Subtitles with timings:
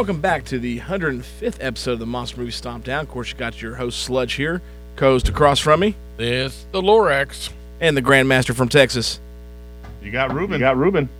[0.00, 3.02] welcome back to the 105th episode of the Monster Movie Stomp Down.
[3.02, 4.62] Of course, you got your host Sludge here,
[4.96, 7.50] co-host across from me, This the Lorax.
[7.82, 9.20] and the Grandmaster from Texas.
[10.02, 10.54] You got Ruben.
[10.54, 11.10] You got Ruben.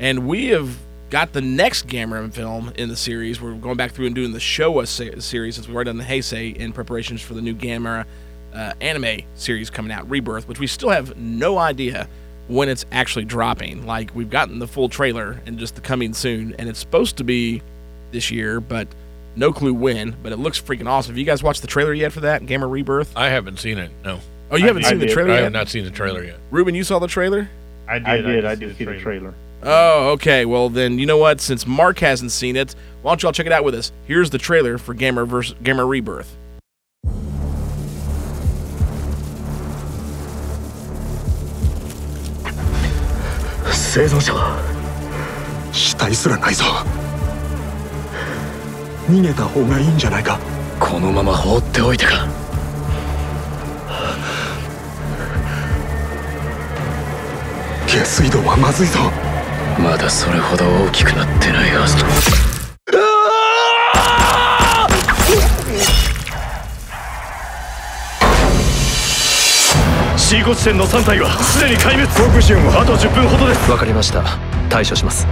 [0.00, 0.74] And we have
[1.10, 3.42] got the next Gamera film in the series.
[3.42, 6.04] We're going back through and doing the Showa se- series since we've already done the
[6.04, 8.06] Heisei in preparations for the new Gamera
[8.54, 12.08] uh, anime series coming out, Rebirth, which we still have no idea
[12.46, 13.84] when it's actually dropping.
[13.84, 17.24] Like, we've gotten the full trailer and just the coming soon, and it's supposed to
[17.24, 17.60] be
[18.12, 18.88] this year, but
[19.36, 20.16] no clue when.
[20.22, 21.12] But it looks freaking awesome.
[21.12, 23.12] Have you guys watched the trailer yet for that, Gamera Rebirth?
[23.16, 23.90] I haven't seen it.
[24.04, 25.12] No, Oh, you haven't I seen the did.
[25.12, 25.42] trailer I yet?
[25.44, 26.38] have not seen the trailer yet.
[26.50, 27.48] Ruben, you saw the trailer?
[27.86, 28.06] I did.
[28.08, 28.44] I did.
[28.44, 29.34] I, just did see the trailer.
[29.62, 30.44] Oh, okay.
[30.46, 31.40] Well, then you know what?
[31.40, 33.92] Since Mark hasn't seen it, why don't y'all check it out with us?
[34.06, 36.34] Here's the trailer for Gamera versus Gamera Rebirth.
[49.08, 50.38] 逃げた方がいいんじゃないか？
[50.78, 52.26] このまま放っておいてか。
[57.86, 58.98] 下水道はまずいぞ。
[59.82, 62.06] まだそれほど大きくなってないはずだ。
[70.18, 72.06] シーコ地点の3体はすでに壊滅。
[72.08, 73.70] 航空支援はあと10分ほどです。
[73.70, 74.22] わかりました。
[74.68, 75.26] 対処します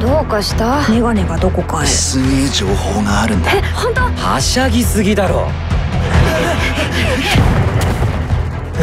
[0.00, 0.88] どうかした？
[0.88, 1.86] メガネがどこかへ。
[1.86, 3.50] すげえ情報があるんだ。
[3.74, 4.02] 本当？
[4.02, 5.50] はしゃぎすぎだろ。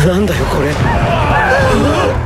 [0.06, 0.74] なんだよこれ。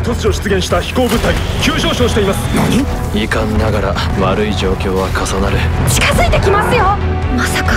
[0.03, 2.39] 突如出現した飛行物体急上昇しています。
[2.55, 3.23] 何？
[3.23, 5.57] 遺憾ながら悪い状況は重なる。
[5.87, 6.83] 近づいてきますよ。
[7.37, 7.73] まさか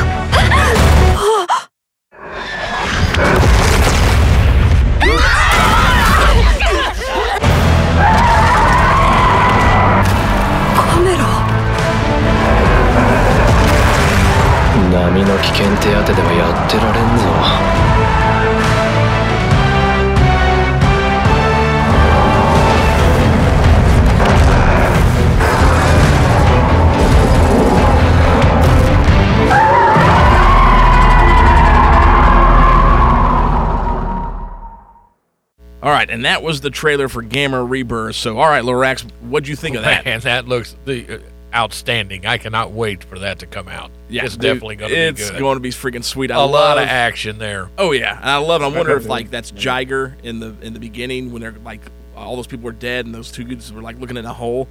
[36.12, 38.16] and that was the trailer for Gamera Rebirth.
[38.16, 40.04] So, all right, Lorax, what'd you think of that?
[40.04, 41.18] Man, that looks the uh,
[41.54, 42.26] outstanding.
[42.26, 43.90] I cannot wait for that to come out.
[44.08, 45.38] Yeah, it's dude, definitely going to be It's good.
[45.38, 46.30] going to be freaking sweet.
[46.30, 47.70] I a lot of action there.
[47.78, 48.66] Oh yeah, and I love it.
[48.66, 51.80] I wonder if like that's Jiger in the in the beginning when they're like
[52.14, 54.68] all those people were dead and those two dudes were like looking in a hole.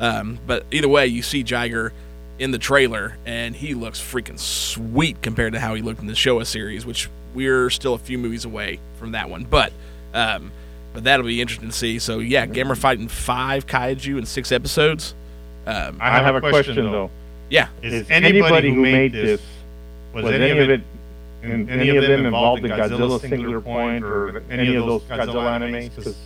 [0.00, 1.90] Um, but either way, you see Jiger
[2.38, 6.14] in the trailer and he looks freaking sweet compared to how he looked in the
[6.14, 9.44] Showa series, which we're still a few movies away from that one.
[9.44, 9.72] But
[10.14, 10.50] um,
[10.94, 11.98] but that'll be interesting to see.
[11.98, 15.14] So yeah, Gamera fighting five kaiju in six episodes.
[15.66, 17.10] Um, I have, a question, though.
[17.50, 19.40] yeah, Is, Is anybody who made this
[20.14, 20.80] was, any of it?
[21.42, 25.94] in- any of them involved in Godzilla Singular Point or any of those Godzilla animes?
[25.94, 26.16] Because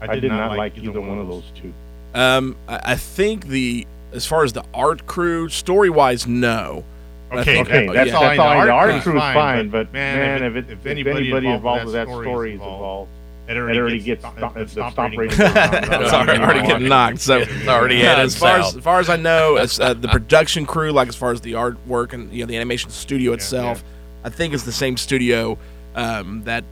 [0.00, 1.72] I did not like either one of those two.
[2.14, 6.84] Um, I, I think the as far as the art crew, story wise, no.
[7.32, 8.16] Okay, think- Okay, that's yeah.
[8.16, 8.22] all.
[8.22, 8.64] That's all.
[8.64, 10.78] The art crew's crew's fine, fine, but but man, man, if if, it- it, if
[10.80, 13.10] if anybody anybody involved involved with with that that story story is is involved,
[13.48, 15.38] involved, it it already gets gets stomp- the the stomp stomp rating.
[15.38, 15.52] rating.
[16.02, 17.20] It's already, already getting knocked.
[17.20, 20.08] So It's already Yeah, as far as, as far as I know, as, uh, the
[20.08, 23.82] production crew, like as far as the artwork and you know the animation studio itself,
[24.24, 25.58] I think it's the same studio
[25.94, 26.64] um, that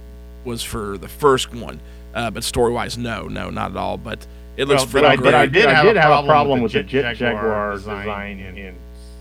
[0.45, 1.81] was for the first one.
[2.15, 3.97] Uh, but story wise, no, no, not at all.
[3.99, 4.27] But
[4.57, 5.25] it looks Well, freaking but I, great.
[5.25, 7.03] but I did, I have, did a have a problem problem with with the the
[7.03, 8.75] Jet Jaguar design in, in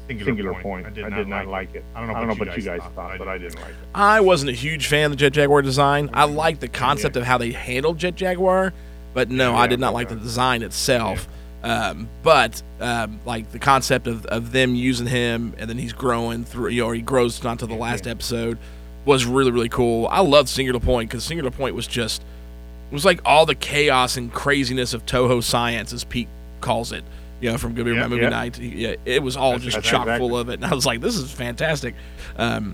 [0.07, 0.63] Singular, Singular Point.
[0.63, 0.87] Point.
[0.87, 1.85] I did, I not, did not like like it.
[1.95, 3.69] I don't know, I don't know what what you guys thought, but I didn't like
[3.69, 3.75] it.
[3.95, 6.09] I wasn't a huge fan of the Jet Jaguar design.
[6.13, 8.73] I liked the concept of how they handled Jet Jaguar,
[9.13, 11.27] but no, I did not like the design itself.
[11.63, 16.43] Um, but um, like the concept of, of them using him and then he's growing
[16.43, 18.57] through, you know, or he grows onto the last episode
[19.05, 20.07] was really really cool.
[20.07, 24.17] I loved Singular Point because Singular Point was just it was like all the chaos
[24.17, 26.27] and craziness of Toho science, as Pete
[26.61, 27.03] calls it.
[27.43, 28.29] You know, from Good Yeah, Bad Movie yeah.
[28.29, 28.57] Night.
[28.59, 30.27] Yeah, it was all That's- just that's chock exactly.
[30.27, 30.53] full of it.
[30.55, 31.93] And I was like, this is fantastic.
[32.37, 32.73] Um,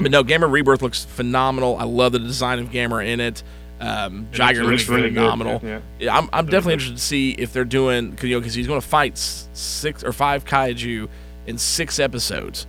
[0.00, 1.76] but no, Gamera Rebirth looks phenomenal.
[1.76, 3.42] I love the design of Gamera in it.
[3.80, 5.60] Um, Jiger looks really good, phenomenal.
[5.62, 5.80] yeah.
[5.98, 8.66] Yeah, I'm, I'm definitely interested to see if they're doing, cause, you know, because he's
[8.66, 11.08] going to fight six or five kaiju
[11.46, 12.66] in six episodes,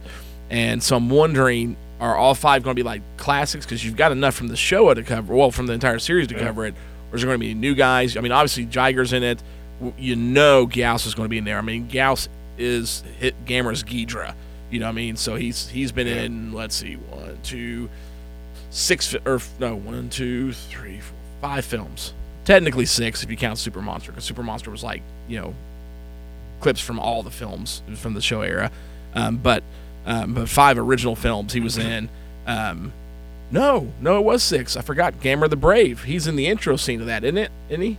[0.49, 3.65] and so I'm wondering, are all five going to be like classics?
[3.65, 6.35] Because you've got enough from the show to cover, well, from the entire series to
[6.35, 6.75] cover it,
[7.11, 8.17] or is there going to be new guys?
[8.17, 9.41] I mean, obviously Jiger's in it.
[9.97, 11.57] You know, Gyaos is going to be in there.
[11.57, 12.27] I mean, Gyaos
[12.57, 14.33] is hit Gamera's Ghidorah.
[14.69, 15.15] You know what I mean?
[15.15, 16.51] So he's he's been in.
[16.51, 17.89] Let's see, one, two,
[18.69, 22.13] six or no, one, two, three, four, five films.
[22.43, 25.53] Technically six if you count Super Monster, because Super Monster was like you know
[26.59, 28.71] clips from all the films from the show era.
[29.13, 29.63] Um, but
[30.05, 32.09] um, but five original films he was in.
[32.45, 32.93] Um,
[33.51, 34.75] no, no, it was six.
[34.75, 35.19] I forgot.
[35.21, 36.03] Gamera the Brave.
[36.03, 37.51] He's in the intro scene of that, isn't it?
[37.69, 37.97] Isn't he?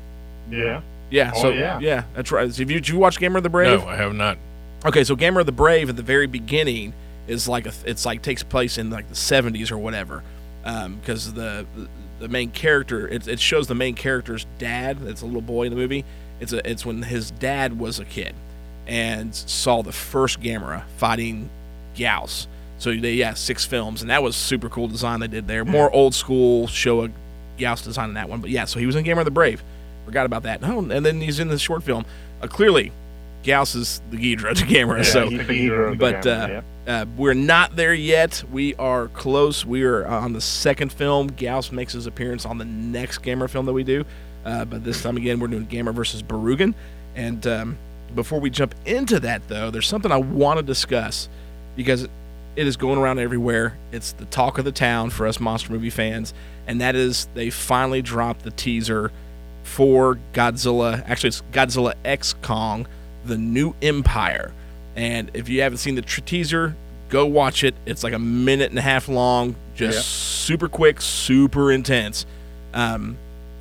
[0.50, 0.82] Yeah.
[1.10, 1.32] Yeah.
[1.34, 2.05] Oh, so yeah.
[2.14, 2.46] that's right.
[2.46, 3.81] Have you, did you watch Gamera the Brave?
[3.81, 4.38] No, I have not.
[4.84, 6.93] Okay, so Gamera of the Brave at the very beginning
[7.26, 10.22] is like a, it's like takes place in like the 70s or whatever,
[10.64, 11.66] um, because the
[12.19, 15.00] the main character it, it shows the main character's dad.
[15.00, 16.05] That's a little boy in the movie.
[16.40, 18.34] It's a it's when his dad was a kid,
[18.87, 21.50] and saw the first Gamera fighting
[21.94, 22.46] Gyaos.
[22.78, 25.64] So they yeah six films, and that was super cool design they did there.
[25.64, 25.72] Hmm.
[25.72, 27.12] More old school Showa
[27.58, 28.64] Gyaos design in that one, but yeah.
[28.64, 29.62] So he was in Gamera of the Brave.
[30.08, 30.62] Forgot about that.
[30.62, 32.06] No, and then he's in the short film.
[32.40, 32.93] Uh, clearly,
[33.44, 34.96] Gyaos is the Ghidorah to Gamera.
[34.96, 38.43] Yeah, so, he's the hero the but Gamera, uh, uh, we're not there yet.
[38.50, 39.66] We are close.
[39.66, 41.28] We are on the second film.
[41.28, 44.06] Gyaos makes his appearance on the next Gamera film that we do.
[44.46, 46.72] Uh, but this time again, we're doing Gamera versus Barugon.
[47.14, 47.76] And um,
[48.14, 51.28] before we jump into that, though, there's something I want to discuss
[51.76, 52.05] because
[52.56, 53.76] it is going around everywhere.
[53.93, 56.32] It's the talk of the town for us monster movie fans,
[56.66, 59.12] and that is they finally dropped the teaser
[59.69, 61.05] for Godzilla.
[61.09, 62.87] Actually, it's Godzilla X Kong,
[63.25, 64.53] the New Empire.
[64.97, 66.75] And if you haven't seen the tr- teaser,
[67.09, 67.75] go watch it.
[67.87, 70.03] It's like a minute and a half long, just Yeah.
[70.47, 72.26] super quick, super intense.
[72.75, 73.17] Um,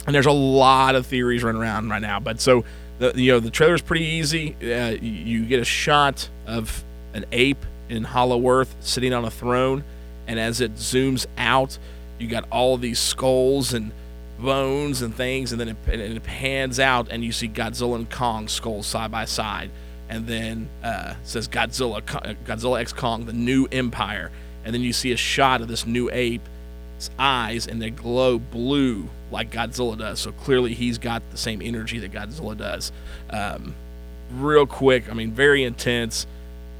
[0.06, 2.20] and there's a lot of theories running around right now.
[2.20, 2.64] But so
[3.00, 4.56] the you know the trailer's pretty easy.
[4.62, 6.84] Uh, you, you get a shot of
[7.14, 9.84] an ape in Hollow Earth sitting on a throne,
[10.28, 11.78] and as it zooms out,
[12.18, 13.92] you got all these skulls and
[14.40, 18.10] bones and things, and then it, and it pans out, and you see Godzilla and
[18.10, 19.72] Kong skulls side by side,
[20.10, 24.32] and then uh, says Godzilla, uh, Godzilla X Kong, the New Empire,
[24.64, 29.10] and then you see a shot of this new ape's eyes, and they glow blue
[29.32, 30.20] like Godzilla does.
[30.20, 32.92] So clearly, he's got the same energy that Godzilla does.
[33.30, 33.76] Um,
[34.32, 36.28] real quick, I mean, very intense.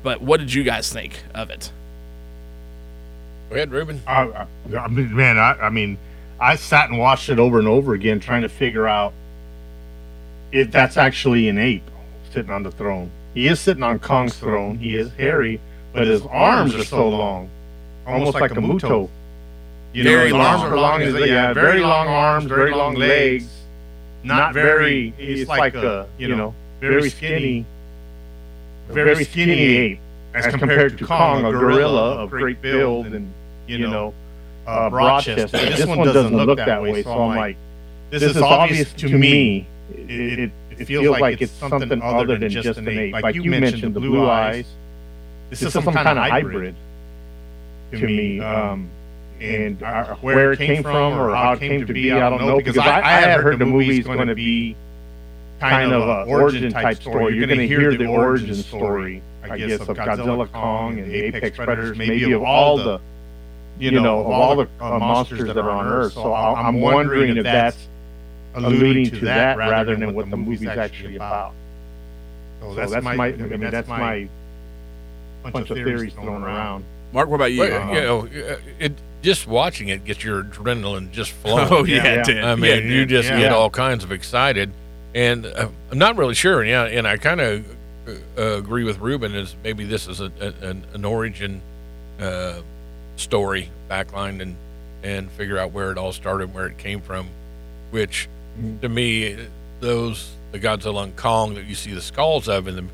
[0.04, 1.72] But what did you guys think of it?
[3.50, 4.02] Go ahead, Ruben.
[4.06, 5.98] I, I, I mean, man, I, I mean,
[6.40, 9.14] I sat and watched it over and over again, trying to figure out
[10.52, 11.90] if that's actually an ape
[12.32, 13.10] sitting on the throne.
[13.34, 14.78] He is sitting on Kong's throne.
[14.78, 15.60] He is hairy,
[15.94, 17.50] but his arms are so long,
[18.06, 19.10] almost like a Muto.
[19.94, 20.42] You know, Very his long.
[20.42, 21.02] arms are long.
[21.02, 23.50] As, yeah, very long arms, very long legs.
[24.24, 25.14] Not very.
[25.18, 27.66] It's like a you know very skinny,
[28.90, 30.00] very skinny ape
[30.34, 33.32] as compared to Kong, a gorilla of great build and
[33.66, 34.14] you know
[34.68, 35.52] uh, chest.
[35.54, 37.58] This one doesn't look that way, so I'm like,
[38.10, 39.66] this is obvious to me.
[39.94, 43.14] It, it, it feels like it's something other than just an ape.
[43.14, 44.68] Like you mentioned, the blue eyes.
[45.50, 46.76] This is some kind of hybrid
[47.92, 48.40] to me.
[48.40, 48.90] Um,
[49.40, 52.58] and uh, where it came from or how it came to be, I don't know.
[52.58, 54.76] Because I, I had heard the movie's going to be
[55.60, 57.36] kind of a origin type story.
[57.36, 61.98] You're going to hear the origin story, I guess, of Godzilla, Kong, and Apex Predators,
[61.98, 63.00] maybe of all the,
[63.80, 66.14] you know, of all the uh, monsters that are on Earth.
[66.14, 67.88] So I- I'm wondering if that's
[68.56, 71.54] alluding to that rather than what the movie's actually about.
[72.62, 74.28] So that's my, I mean, that's my
[75.44, 76.84] bunch of theories thrown around.
[77.14, 77.62] Mark, what about you?
[77.62, 78.20] Well, you know,
[78.52, 81.68] uh, it just watching it gets your adrenaline just flowing.
[81.72, 82.44] Oh yeah, Yeah, it did.
[82.44, 83.40] I mean, Yeah, you just Yeah.
[83.40, 84.72] get all kinds of excited,
[85.16, 86.64] and uh, I'm not really sure.
[86.66, 87.66] Yeah, and I kind of
[88.38, 89.34] uh, agree with Ruben.
[89.36, 91.62] Is maybe this is a, a, an, an origin
[92.20, 92.60] uh,
[93.18, 94.56] story backline, and
[95.04, 97.28] and figure out where it all started, where it came from.
[97.92, 98.28] Which,
[98.82, 99.38] to me,
[99.80, 102.90] those the Godzilla and Kong that you see the skulls of in them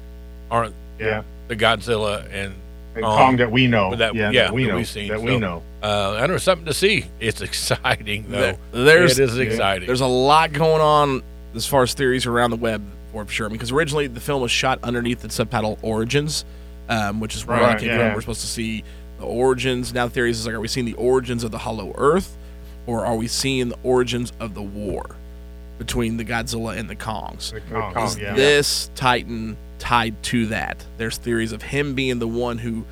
[0.52, 1.24] aren't Yeah.
[1.48, 2.54] the Godzilla and
[2.96, 3.18] And Kong.
[3.18, 3.96] Kong that we know.
[3.96, 4.76] That- yeah, yeah, that we that know.
[4.78, 5.64] we've seen, That so- we know.
[5.82, 7.06] uh, I don't know something to see.
[7.20, 8.56] It's exciting though.
[8.72, 9.88] There's it is exciting.
[9.88, 11.24] There's a lot going on
[11.56, 13.50] as far as theories around the web for sure.
[13.50, 16.46] Because originally the film was shot underneath the subtitle Origins,
[16.90, 17.98] um, which is where Right, it came yeah.
[18.10, 18.14] from.
[18.16, 18.84] We're supposed to see
[19.20, 19.94] the origins.
[19.94, 22.36] Now the theories is like, are we seeing the origins of the Hollow Earth,
[22.86, 25.16] or are we seeing the origins of the war
[25.78, 27.52] between the Godzilla and the Kongs?
[27.52, 28.34] The Kong, Is yeah.
[28.36, 30.86] this Titan tied to that.
[30.98, 32.86] There's theories of him being the one who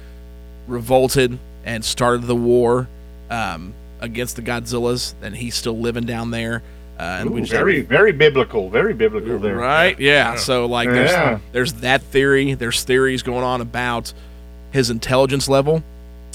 [0.68, 2.88] revolted and started the war
[3.30, 6.64] um, against the Godzillas, and he's still living down there.
[7.00, 8.70] Uh, and Ooh, just very, very biblical.
[8.70, 9.56] Very biblical there.
[9.56, 10.00] Right?
[10.00, 10.36] Yeah.
[10.36, 11.40] So like there's Yeah.
[11.52, 12.54] there's that theory.
[12.54, 14.14] There's theories going on about
[14.72, 15.84] his intelligence level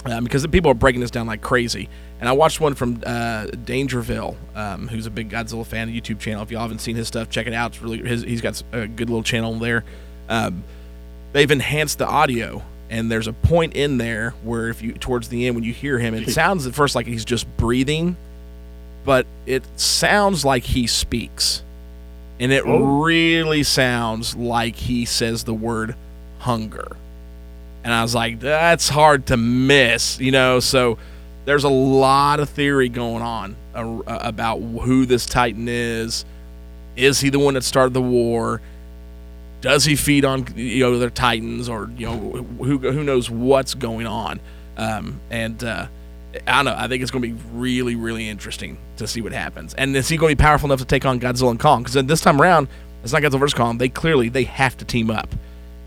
[0.07, 1.89] um, because the people are breaking this down like crazy.
[2.21, 6.43] And I watched one from uh, Dangerville, um, who's a big Godzilla fan, YouTube channel.
[6.43, 7.73] If y'all haven't seen his stuff, check it out.
[7.73, 9.85] It's really his, he's got a good little channel there.
[10.29, 10.65] Um,
[11.33, 15.47] they've enhanced the audio, and there's a point in there where if you towards the
[15.47, 18.17] end when you hear him, it sounds at first like he's just breathing,
[19.05, 21.63] but it sounds like he speaks
[22.41, 23.03] and it Oh.
[23.03, 25.95] really sounds like he says the word
[26.41, 26.97] hunger.
[27.87, 30.59] And I was like, that's hard to miss, you know.
[30.59, 30.99] So
[31.45, 36.25] there's a lot of theory going on uh, about who this Titan is.
[36.97, 38.61] Is he the one that started the war?
[39.61, 42.19] Does he feed on you know their Titans or you know
[42.59, 44.40] who who knows what's going on?
[44.76, 45.87] Um, and uh,
[46.45, 46.75] I don't know.
[46.76, 49.75] I think it's going to be really, really interesting to see what happens.
[49.75, 51.85] And is he going to be powerful enough to take on Godzilla and Kong?
[51.85, 52.66] Because this time around,
[53.05, 53.78] it's not Godzilla versus Kong.
[53.78, 55.33] They clearly they have to team up,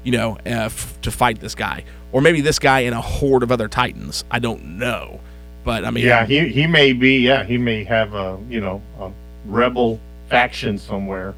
[0.03, 3.43] you know, uh, f- to fight this guy, or maybe this guy and a horde
[3.43, 4.23] of other Titans.
[4.31, 5.19] I don't know,
[5.63, 7.17] but I mean, Yeah, he he may be.
[7.19, 9.11] Yeah, he may have a you know a
[9.45, 11.33] rebel faction somewhere.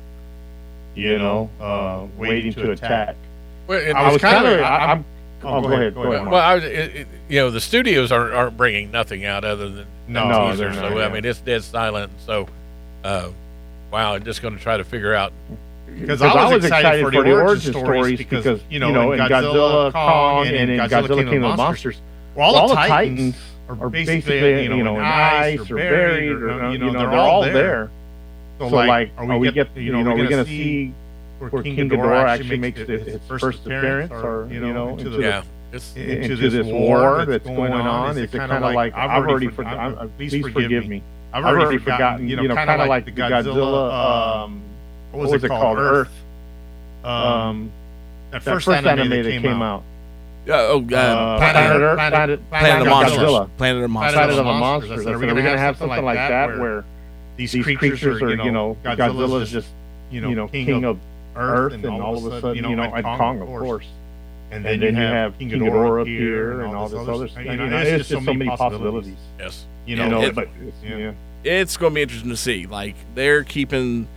[0.95, 3.15] You know, uh, waiting to attack.
[3.67, 4.51] Well, it- I was kind of.
[4.53, 5.05] kinda- I, I'm.
[5.43, 5.95] Oh, go ahead.
[5.95, 6.27] Go ahead.
[6.27, 9.69] Well, I was, it, it, you know, the studios aren't, aren't bringing nothing out other
[9.69, 10.81] than No, no, they're teasers.
[10.83, 11.05] not, So yeah.
[11.05, 12.11] I mean, it's dead silent.
[12.27, 12.47] So,
[13.03, 13.29] uh,
[13.91, 15.33] wow, I'm just going to try to figure out.
[15.99, 20.71] Because I was excited, for the origin stories because, you know, in Godzilla, Kong, and
[20.71, 22.01] in Godzilla King of the Monsters,
[22.35, 23.35] Well, all the Titans
[23.69, 27.89] are basically, you know, in ice or buried, or you know, they're all there.
[28.59, 30.93] So, like, are we get, you know, are we going to see
[31.39, 35.43] where King Ghidorah actually makes its its first appearance, or you know, into the Yeah,
[35.71, 38.17] it's into this war that's going on?
[38.17, 40.09] Is it kind of like I've already forgotten?
[40.17, 41.01] Please forgive me.
[41.33, 42.27] I've already forgotten.
[42.27, 44.43] You know, kind of like the Godzilla.
[44.45, 44.61] Um,
[45.11, 45.77] what was it called?
[45.77, 46.09] Earth.
[47.03, 47.71] Um,
[48.31, 49.83] that that first anime that came out.
[50.47, 53.31] uh, oh, uh, Uh, Planet Planet Earth, Earth, Planet- Planet Planet of the Godzilla.
[53.31, 54.13] Monsters, Planet of the Monsters.
[54.13, 54.61] Planet of the Monsters.
[54.61, 54.89] Monsters.
[54.91, 56.29] I I said, said, are are we we gonna have have something something like like
[56.29, 56.83] that that where where
[57.37, 59.67] these, these creatures are, you know, Godzilla's just,
[60.11, 60.99] you know, king of
[61.35, 63.85] Earth, and all of a sudden, you know, and Kong, of course.
[64.51, 67.43] and And then you have King Ghidorah up here and all this other stuff.
[67.45, 69.15] You know, it's just so many possibilities.
[69.39, 69.65] yes.
[69.85, 70.49] You You know, know, it- but
[70.85, 71.13] yeah.
[71.43, 72.67] it's going to be interesting to see.
[72.67, 74.07] Like they're keeping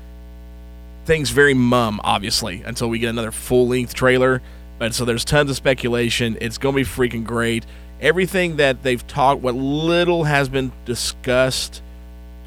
[1.04, 4.42] things very mum, obviously, until we get another full length trailer.
[4.78, 6.36] But so there's tons of speculation.
[6.40, 7.64] It's going to be freaking great.
[8.00, 11.80] Everything that they've talked, what little has been discussed,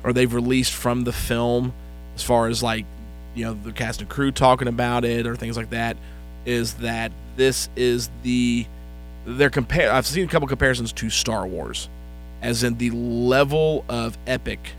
[0.03, 1.73] or they've released from the film,
[2.15, 2.85] as far as like,
[3.33, 5.97] you know, the cast and crew talking about it or things like that,
[6.45, 8.65] is that this is the
[9.25, 9.91] they're compare.
[9.91, 11.89] I've seen a couple comparisons to Star Wars
[12.41, 14.71] as in the level of epic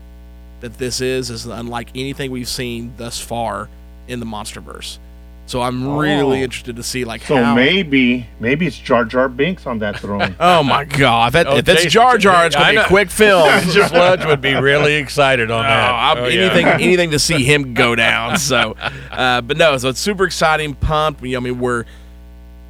[0.61, 3.69] that this is is unlike anything we've seen thus far
[4.07, 4.97] in the MonsterVerse.
[5.45, 6.43] So I'm really Oh.
[6.43, 7.55] interested to see like So how.
[7.55, 10.35] maybe, maybe it's Jar Jar Binks on that throne.
[10.39, 11.29] oh my god!
[11.29, 13.49] If, that, Oh, if it's Jar Jar, it's gonna be a quick film.
[13.69, 15.89] Sludge would be really excited on Oh, that.
[15.91, 16.41] I'm- Oh, yeah.
[16.41, 18.37] anything, anything to see him go down.
[18.37, 18.75] So,
[19.11, 21.23] uh, but no, so it's super exciting, pumped.
[21.23, 21.85] You know, I mean, we're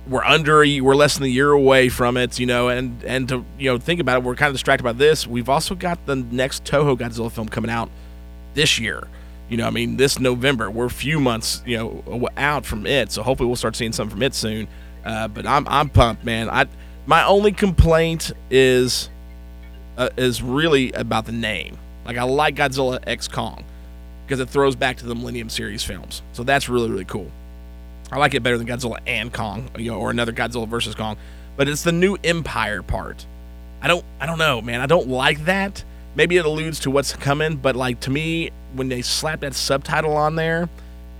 [0.09, 2.39] we're under, a, we're less than a year away from it.
[2.39, 4.93] You know, and and to you know think about it, we're kind of distracted by
[4.93, 5.27] this.
[5.27, 7.89] We've also got the next Toho Godzilla film coming out
[8.53, 9.07] this year.
[9.49, 10.69] You know, I mean, this November.
[10.69, 13.11] We're a few months, you know, out from it.
[13.11, 14.67] So hopefully we'll start seeing something from it soon.
[15.03, 16.49] Uh, but I'm I'm pumped, man.
[16.49, 16.65] I
[17.05, 19.09] my only complaint is
[19.97, 21.77] uh, is really about the name.
[22.05, 23.63] Like I like Godzilla X Kong
[24.25, 26.21] because it throws back to the Millennium series films.
[26.33, 27.31] So that's really really cool.
[28.11, 31.17] I like it better than Godzilla and Kong, you know, or another Godzilla versus Kong.
[31.57, 33.25] But it's the new Empire part.
[33.81, 34.81] I don't I don't know, man.
[34.81, 35.83] I don't like that.
[36.15, 40.15] Maybe it alludes to what's coming, but like to me, when they slap that subtitle
[40.17, 40.69] on there,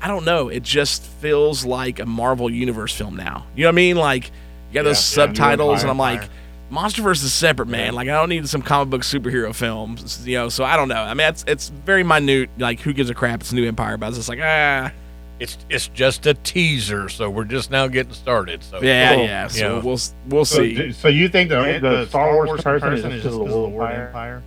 [0.01, 0.48] I don't know.
[0.50, 3.46] It just feels like a Marvel Universe film now.
[3.55, 3.96] You know what I mean?
[3.98, 4.25] Like
[4.69, 6.22] you got those Yeah, yeah, subtitles, and I'm Empire.
[6.22, 6.29] like,
[6.72, 7.93] MonsterVerse is separate, man.
[7.93, 10.50] Like I don't need some comic book superhero films, you know.
[10.50, 11.01] So I don't know.
[11.01, 12.50] I mean, it's it's very minute.
[12.58, 13.41] Like who gives a crap?
[13.41, 14.91] It's a new Empire, but I was just like, ah,
[15.39, 18.62] It's it's just a teaser, so we're just now getting started.
[18.63, 19.24] So yeah, Cool.
[19.24, 19.48] yeah.
[19.48, 19.81] So Yeah.
[19.84, 20.75] we'll we'll So, see.
[20.75, 23.38] d- so you think the, the, the Star Wars person is comparison just the because
[23.48, 24.08] little the word empire?
[24.08, 24.41] empire.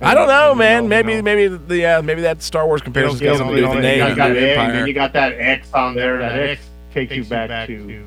[0.00, 0.88] I don't know, man.
[0.88, 3.66] Maybe know, maybe the uh, maybe that Star Wars comparison you has something to you
[3.66, 4.16] do with know, the you name.
[4.16, 4.72] got the Empire.
[4.74, 6.18] and you got that X on there.
[6.18, 6.60] That That X
[6.92, 8.04] takes you back to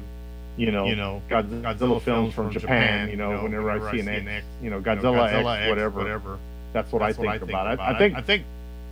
[0.57, 3.09] you know, you know, Godzilla, Godzilla films from Japan.
[3.09, 5.89] You know, whenever I see an X, you know, Godzilla, X, whatever.
[5.99, 6.37] whatever.
[6.73, 7.73] That's what I think what I about it.
[7.75, 8.43] about I think I think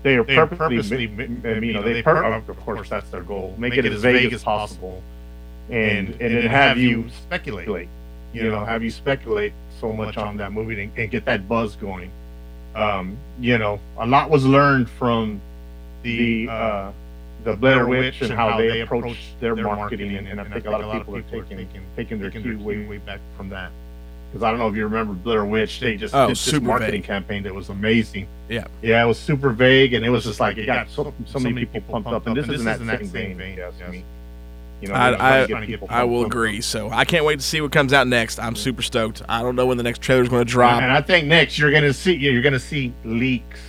[0.04, 3.24] they are They are purposely, purposely, m- you know, they pur- of course that's their
[3.24, 3.56] goal.
[3.58, 5.04] Make, it, as vague as possible,
[5.70, 7.66] and and, then have you speculate.
[7.66, 7.90] speculate.
[8.34, 11.76] You know, have you speculate so much on that movie and, and get that buzz
[11.76, 12.12] going.
[12.76, 15.42] Um, you know, a lot was learned from
[16.04, 16.92] the uh,
[17.44, 20.82] the Blair Witch and how they approach their marketing, and, and I think a lot
[20.82, 23.72] of people are taking taking their cue way way back from that.
[24.32, 25.80] Because I don't know if you remember Blair Witch.
[25.80, 27.04] They just Oh, did this super marketing vague.
[27.04, 28.28] campaign that was amazing.
[28.48, 28.66] Yeah.
[28.82, 31.66] yeah, it was super vague, and it was just like it got so, so many
[31.66, 33.58] people pumped up, and this is in that same vein.
[33.58, 34.04] Yes, I mean,
[34.82, 36.62] you know, I- I- to people I will pumped agree.
[36.62, 38.40] So I can't wait to see what comes out next.
[38.40, 39.24] I'm super stoked.
[39.28, 40.82] I don't know when the next trailer is going to drop.
[40.82, 43.60] And I think next you're gonna see you're gonna see leaks.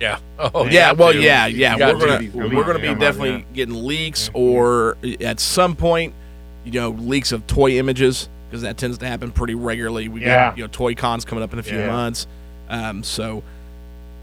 [0.00, 0.18] Yeah.
[0.38, 1.20] Oh, yeah, have well, to.
[1.20, 1.76] yeah, yeah.
[1.76, 3.42] We're gonna we're gonna be definitely yeah.
[3.54, 4.36] getting leaks mm-hmm.
[4.38, 6.12] or at some point,
[6.64, 10.08] you know, leaks of toy images because that tends to happen pretty regularly.
[10.08, 10.48] We Yeah.
[10.50, 11.90] got you know toy cons coming up in a few Yeah.
[11.90, 12.26] months,
[12.68, 13.42] um, so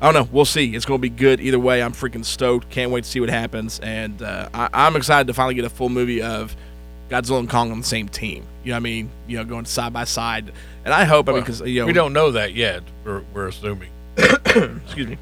[0.01, 0.29] I don't know.
[0.33, 0.75] We'll see.
[0.75, 1.81] It's gonna be good either way.
[1.81, 2.69] I'm freaking stoked.
[2.69, 5.69] Can't wait to see what happens, and uh, I, I'm excited to finally get a
[5.69, 6.55] full movie of
[7.09, 8.43] Godzilla and Kong on the same team.
[8.63, 9.09] You know what I mean?
[9.27, 10.51] You know, going side by side,
[10.83, 11.29] and I hope.
[11.29, 12.83] I mean, because you know we don't know that yet.
[13.05, 13.89] We're, we're assuming.
[14.17, 15.17] excuse me.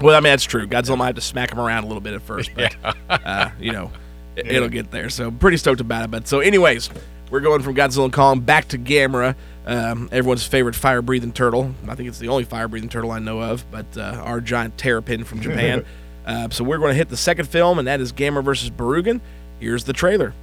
[0.00, 0.66] Well, I mean that's true.
[0.66, 2.74] Godzilla might have to smack him around a little bit at first, but
[3.10, 3.90] uh, you know,
[4.36, 5.10] it, it'll get there.
[5.10, 6.10] So pretty stoked about it.
[6.10, 6.88] But so, anyways,
[7.32, 9.34] we're going from Godzilla and Kong back to Gamera,
[9.64, 11.74] um, everyone's favorite fire-breathing turtle.
[11.88, 15.24] I think it's the only fire-breathing turtle I know of, but uh, our giant terrapin
[15.24, 15.86] from Japan.
[16.26, 19.22] uh, so we're going to hit the second film, and that is Gamera versus Barugon.
[19.60, 20.34] Here's the trailer.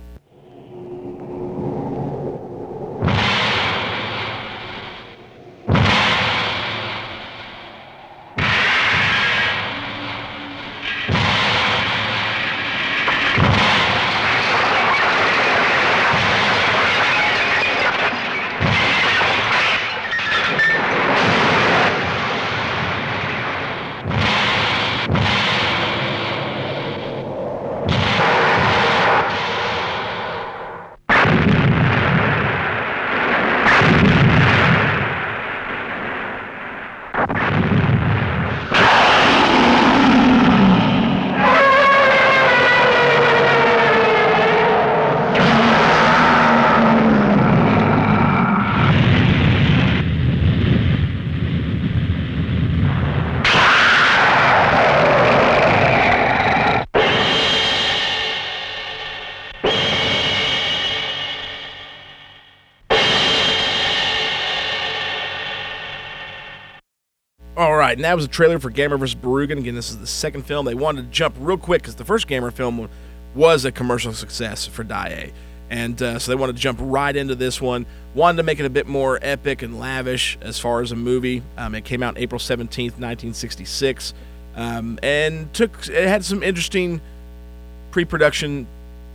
[67.99, 69.13] And that was a trailer for Gamera vs.
[69.13, 69.57] Barugon.
[69.57, 70.65] Again, this is the second film.
[70.65, 72.87] They wanted to jump real quick because the first Gamera film
[73.35, 75.33] was a commercial success for Daiei.
[75.69, 77.85] And uh, so they wanted to jump right into this one.
[78.15, 81.43] Wanted to make it a bit more epic and lavish as far as a movie.
[81.57, 84.13] Um, it came out April 17th, 1966.
[84.55, 87.01] Um, and took it had some interesting
[87.91, 88.65] pre-production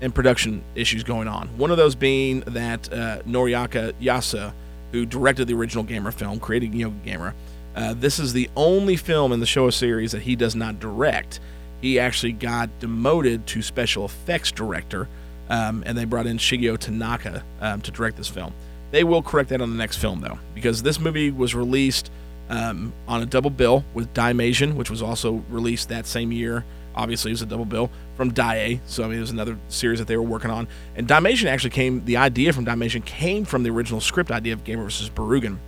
[0.02, 1.48] and production issues going on.
[1.56, 4.52] One of those being that uh, Noriaki Yuasa,
[4.92, 7.32] who directed the original Gamera film, created know Gamera.
[7.74, 11.40] Uh, this is the only film in the Showa series that he does not direct.
[11.80, 15.08] He actually got demoted to special effects director,
[15.50, 18.54] um, and they brought in Shigeo Tanaka um, to direct this film.
[18.90, 22.10] They will correct that on the next film, though, because this movie was released
[22.48, 26.64] um, on a double bill with Daimajin, which was also released that same year.
[26.94, 29.98] Obviously, it was a double bill from Daiei, so I mean, it was another series
[29.98, 30.68] that they were working on.
[30.94, 34.62] And Daimajin actually came, the idea from Daimajin came from the original script idea of
[34.62, 35.10] Gamera vs.
[35.10, 35.58] Barugon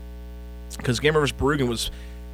[0.76, 1.32] because Gamera vs.
[1.32, 1.90] Barugon was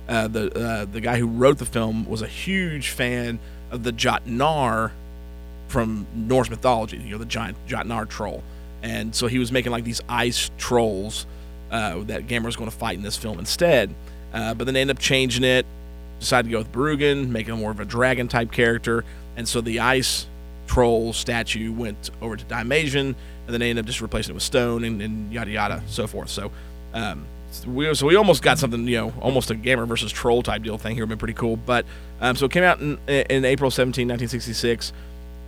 [0.09, 3.39] uh, the uh, the guy who wrote the film was a huge fan
[3.71, 4.91] of the Jotnar
[5.69, 8.43] from Norse mythology, you know, the giant Jotnar troll,
[8.83, 11.27] and so he was making like these ice trolls
[11.71, 13.95] uh, that Gamera was going to fight in this film instead.
[14.33, 15.67] Uh, but then they ended up changing it,
[16.19, 19.05] decided to go with Barugon, making him more of a dragon type character,
[19.37, 20.27] and so the ice
[20.67, 24.43] troll statue went over to Daimajin, and then they ended up just replacing it with
[24.43, 26.29] stone and, and yada yada so forth.
[26.29, 26.51] So.
[26.95, 27.25] Um,
[27.67, 30.79] we, so we almost got something, you know, almost a Gamera versus troll type deal
[30.79, 31.05] thing here.
[31.05, 31.57] would Been pretty cool.
[31.57, 31.85] But
[32.21, 34.93] um, so it came out in, in April 17, 1966.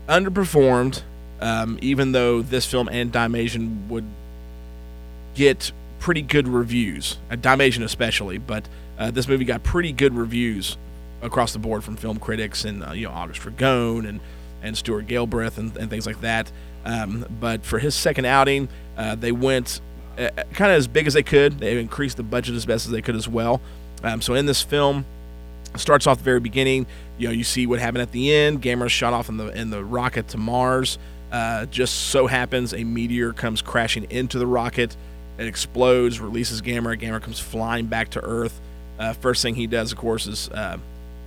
[0.08, 1.02] Underperformed,
[1.40, 4.04] um, even though this film and Daimajin would
[5.34, 8.38] get pretty good reviews, uh, Daimajin especially.
[8.38, 10.76] But uh, this movie got pretty good reviews
[11.22, 14.20] across the board from film critics and uh, you know August Ragone and
[14.62, 16.50] and Stuart Galbraith and, and things like that.
[16.84, 19.80] Um, but for his second outing, uh, they went
[20.18, 21.58] uh, kind of as big as they could.
[21.58, 23.60] They increased the budget as best as they could as well.
[24.02, 25.04] Um, so in this film,
[25.76, 26.86] starts off the very beginning.
[27.18, 28.62] You know, you see what happened at the end.
[28.62, 30.98] Gamera shot off in the in the rocket to Mars.
[31.32, 34.96] Uh, just so happens a meteor comes crashing into the rocket.
[35.36, 37.00] It explodes, releases Gamera.
[37.00, 38.60] Gamera comes flying back to Earth.
[38.98, 40.78] Uh, first thing he does, of course, is uh,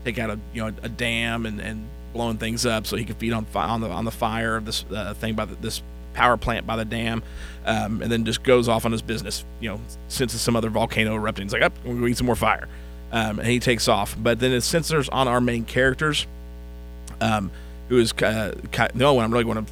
[0.06, 3.15] take out a you know a dam and, and blowing things up so he can
[3.15, 5.82] feed on fi- on the on the fire of this uh, thing by the, this
[6.17, 7.21] power plant by the dam,
[7.65, 9.45] um, and then just goes off on his business.
[9.60, 11.45] You know, senses some other volcano erupting.
[11.45, 12.67] He's like, up, oh, we need some more fire,
[13.12, 14.15] um, and he takes off.
[14.19, 16.25] But then it censors on our main characters,
[17.21, 17.51] um,
[17.88, 19.71] who is uh, the only one I'm really going to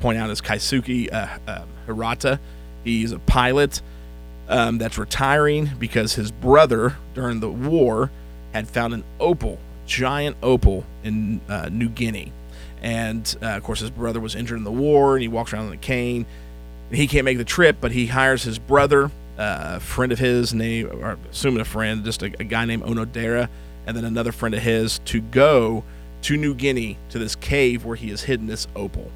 [0.00, 2.38] point out is Keisuke uh, uh, Hirata.
[2.84, 3.82] He's a pilot
[4.48, 8.10] um, that's retiring because his brother during the war
[8.52, 12.32] had found an opal, giant opal in uh, New Guinea,
[12.82, 15.68] and uh, of course his brother was injured in the war and he walks around
[15.68, 16.26] on a cane.
[16.90, 19.06] He can't make the trip, but he hires his brother,
[19.38, 22.82] uh, a friend of his, name or assuming a friend, just a, a guy named
[22.82, 23.48] Onodera,
[23.86, 25.84] and then another friend of his to go
[26.22, 29.10] to New Guinea to this cave where he has hidden this opal.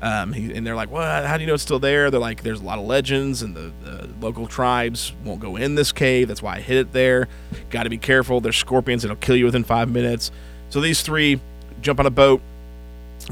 [0.00, 2.44] Um, he, and they're like, "Well, how do you know it's still there?" They're like,
[2.44, 6.28] "There's a lot of legends, and the, the local tribes won't go in this cave.
[6.28, 7.28] That's why I hid it there.
[7.70, 8.40] Got to be careful.
[8.40, 10.30] There's scorpions that'll kill you within five minutes."
[10.70, 11.40] So these three
[11.82, 12.40] jump on a boat,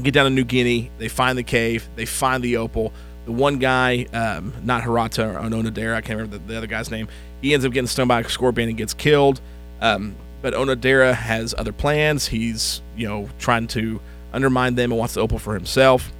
[0.01, 0.91] get down to New Guinea.
[0.97, 1.87] They find the cave.
[1.95, 2.93] They find the opal.
[3.25, 6.89] The one guy, um, not Hirata or Onodera, I can't remember the, the, other guy's
[6.89, 7.07] name.
[7.41, 9.41] He ends up getting stung by a scorpion and gets killed.
[9.81, 12.27] Um, but Onodera has other plans.
[12.27, 13.99] He's you know trying to
[14.33, 16.11] undermine them and wants the opal for himself.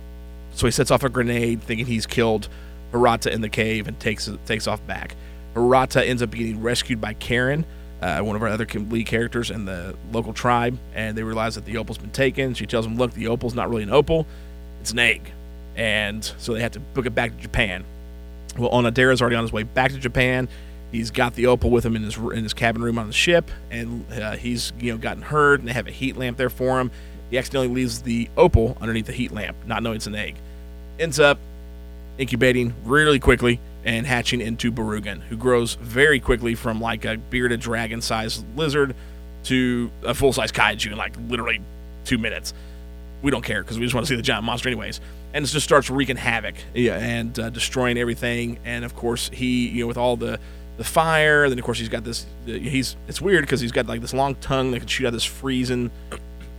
[0.53, 2.49] So he sets off a grenade, thinking he's killed
[2.91, 5.15] Hirata in the cave, and takes takes off back.
[5.53, 7.65] Hirata ends up getting rescued by Karen,
[8.01, 11.65] uh, one of our other lead characters in the local tribe, and they realize that
[11.65, 12.53] the opal's been taken.
[12.53, 14.27] She tells them, "Look, the opal's not really an opal;
[14.81, 15.31] it's an egg,"
[15.75, 17.83] and so they have to book it back to Japan.
[18.57, 20.47] Well, Onodera's already on his way back to Japan.
[20.91, 23.51] He's got the opal with him in his in his cabin room on the ship,
[23.71, 26.79] and uh, he's you know gotten hurt, and they have a heat lamp there for
[26.79, 26.91] him.
[27.29, 30.35] He accidentally leaves the opal underneath the heat lamp, not knowing it's an egg
[30.99, 31.37] ends up
[32.17, 37.61] incubating really quickly and hatching into Barugon, who grows very quickly from like a bearded
[37.61, 38.93] dragon sized lizard
[39.45, 41.61] to a full size kaiju in like literally
[42.03, 42.53] two minutes.
[43.21, 44.99] We don't care because we just want to see the giant monster, anyways.
[45.33, 48.59] And it just starts wreaking havoc yeah, and uh, destroying everything.
[48.65, 50.37] And of course, he, you know, with all the
[50.75, 52.25] the fire, then of course he's got this.
[52.45, 55.23] He's it's weird because he's got like this long tongue that can shoot out this
[55.23, 55.91] freezing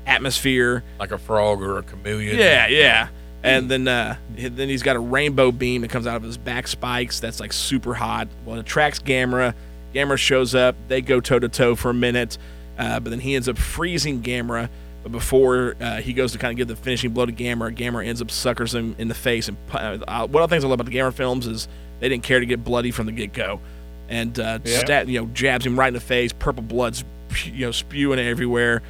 [0.06, 2.38] atmosphere, like a frog or a chameleon.
[2.38, 3.08] Yeah, yeah
[3.42, 6.66] and then uh, then he's got a rainbow beam that comes out of his back
[6.66, 8.28] spikes that's like super hot.
[8.44, 9.54] Well, it attracts Gamera.
[9.94, 10.76] Gamera shows up.
[10.88, 12.36] They go toe to toe for a minute,
[12.78, 14.68] uh, but then he ends up freezing Gamera.
[15.02, 18.06] But before uh, he goes to kind of give the finishing blow to Gamera, Gamera
[18.06, 19.48] ends up suckers him in the face.
[19.48, 21.68] And uh, one of the things I love about the Gamera films is
[22.00, 23.60] they didn't care to get bloody from the get go,
[24.08, 24.78] and uh, yeah.
[24.78, 26.32] stat, you know jabs him right in the face.
[26.32, 27.04] Purple blood's
[27.44, 28.82] you know spewing everywhere,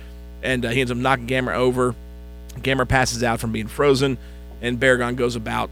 [0.42, 1.94] and uh, he ends up knocking Gamera over.
[2.56, 4.18] Gamera passes out from being frozen
[4.62, 5.71] and Barugon goes about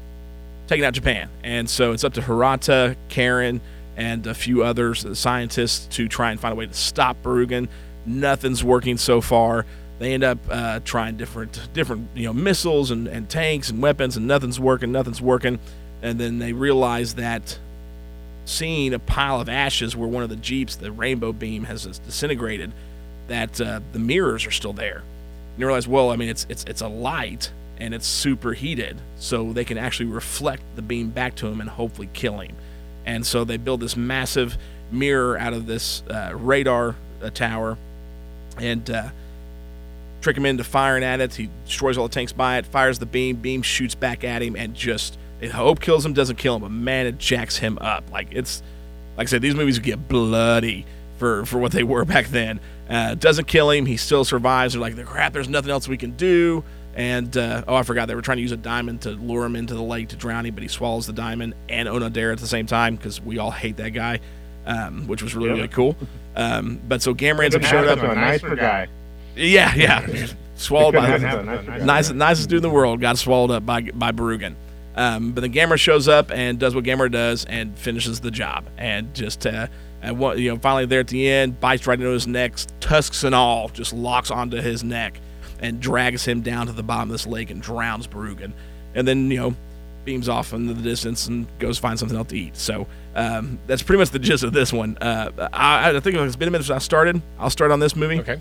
[0.67, 1.29] taking out Japan.
[1.43, 3.61] And so it's up to Hirata, Karen,
[3.97, 7.69] and a few others, the scientists, to try and find a way to stop Barugon.
[8.05, 9.65] Nothing's working so far.
[9.99, 14.17] They end up uh, trying different, different, you know, missiles and, and tanks and weapons,
[14.17, 14.93] and nothing's working.
[14.93, 15.59] Nothing's working.
[16.03, 17.59] And then they realize that
[18.45, 22.73] seeing a pile of ashes where one of the jeeps, the rainbow beam, has disintegrated,
[23.29, 24.99] that uh, the mirrors are still there.
[24.99, 29.01] And you realize, well, I mean, it's it's it's a light, and it's super heated,
[29.17, 32.57] so they can actually reflect the beam back to him and hopefully kill him.
[33.05, 34.57] And so they build this massive
[34.91, 37.77] mirror out of this uh, radar uh, tower
[38.59, 39.09] and uh,
[40.21, 41.35] trick him into firing at it.
[41.35, 44.57] He destroys all the tanks by it, fires the beam, beam shoots back at him,
[44.57, 48.11] and just it hope kills him, doesn't kill him, but man, it jacks him up.
[48.11, 48.63] Like it's
[49.17, 50.87] like I said, these movies get bloody
[51.19, 52.61] for for what they were back then.
[52.89, 54.75] Uh, doesn't kill him, he still survives.
[54.75, 56.63] They're like, crap, there's nothing else we can do.
[56.97, 59.55] And uh, oh, I forgot they were trying to use a diamond to lure him
[59.55, 62.47] into the lake to drown him, but he swallows the diamond and Onodera at the
[62.47, 64.19] same time because we all hate that guy,
[64.65, 65.95] um, which was really really cool.
[66.35, 67.99] Um, but so Gamera ends up showing up.
[67.99, 68.89] A nicer guy.
[69.37, 71.19] Yeah, yeah, swallowed by
[71.85, 73.03] nice, nicest dude in the world.
[73.03, 74.55] Got swallowed up by by Barugon.
[74.95, 78.65] Um, but then Gamera shows up and does what Gamera does and finishes the job
[78.79, 79.67] and just uh,
[80.01, 83.23] and what you know finally there at the end bites right into his neck, tusks
[83.23, 85.21] and all, just locks onto his neck
[85.61, 88.53] and drags him down to the bottom of this lake and drowns Barugon.
[88.95, 89.57] And then, you know,
[90.05, 92.57] beams off into the distance and goes find something else to eat.
[92.57, 94.97] So um, that's pretty much the gist of this one.
[94.99, 97.21] Uh, I, I, think it's been a minute since I started.
[97.39, 98.21] I'll start on this movie.
[98.21, 98.41] Okay.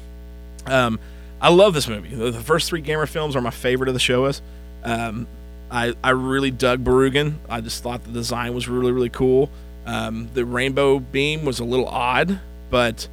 [0.67, 0.99] Um,
[1.41, 2.15] I love this movie.
[2.15, 4.41] The, the, first three Gamera films are my favorite of the Showas.
[4.84, 5.28] Um,
[5.69, 7.36] I, I really dug Barugon.
[7.49, 9.49] I just thought the design was really, really cool.
[9.86, 13.08] Um, the rainbow beam was a little odd, but,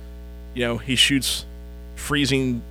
[0.55, 1.45] you know, he shoots
[1.97, 2.63] freezing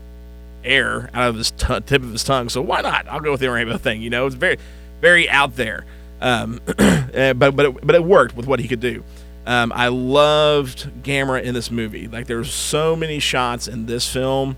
[0.64, 2.50] air out of his t- tip of his tongue.
[2.50, 3.08] So why not?
[3.08, 4.02] I'll go with the rainbow thing.
[4.02, 4.58] You know, it's very,
[5.00, 5.86] very out there.
[6.22, 9.04] Um, eh, but but it, but it worked with what he could do.
[9.46, 12.08] Um, I loved Gamera in this movie.
[12.08, 14.56] Like there's so many shots in this film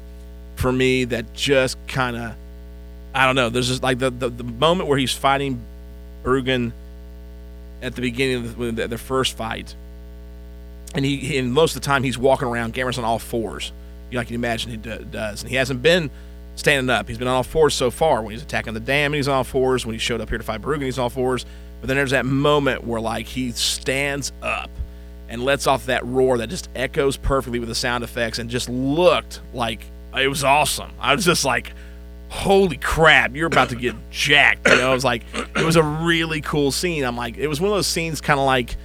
[0.56, 2.36] for me that just kind of
[3.14, 3.50] I don't know.
[3.50, 5.62] There's just like the, the the moment where he's fighting
[6.24, 6.72] Barugon
[7.82, 9.76] at the beginning of the, the, the first fight,
[10.96, 12.74] and he and most of the time he's walking around.
[12.74, 13.72] Gamera's on all fours,
[14.14, 16.12] you know, like you imagine he do, does, and he hasn't been
[16.56, 17.08] standing up.
[17.08, 18.22] He's been on all fours so far.
[18.22, 19.88] When he's attacking the dam, and he's on all fours.
[19.88, 21.46] When he showed up here to fight Barugon, he's on all fours.
[21.82, 24.70] But then there's that moment where like he stands up
[25.30, 28.70] and lets off that roar that just echoes perfectly with the sound effects and just
[28.70, 29.84] looked like
[30.16, 30.92] it was awesome.
[31.00, 31.74] I was just like,
[32.30, 34.70] holy crap, you're about to get jacked.
[34.70, 35.24] You know, I was like,
[35.56, 37.04] it was a really cool scene.
[37.04, 38.76] I'm like, it was one of those scenes kind of like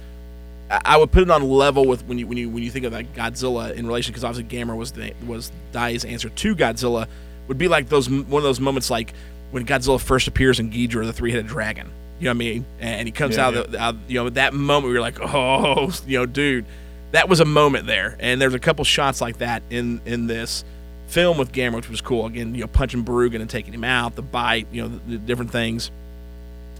[0.69, 2.93] I- would put it on level with when you when you when you think of
[2.93, 7.07] like Godzilla in relation because obviously Gamera was the was Dai's answer to Godzilla
[7.47, 9.13] would be like those one of those moments like
[9.51, 11.89] when Godzilla first appears in Ghidorah the three headed dragon.
[12.19, 12.65] You know what I mean?
[12.79, 15.19] And he comes Yeah, out, of the, out you know that moment where you're like,
[15.21, 16.65] oh, you know, dude,
[17.13, 18.17] that was a moment there.
[18.19, 20.63] And there's a couple shots like that in in this
[21.07, 22.27] film with Gamera, which was cool.
[22.27, 25.17] Again, you know, punching Barugon and taking him out, the bite, you know, the, the
[25.17, 25.89] different things.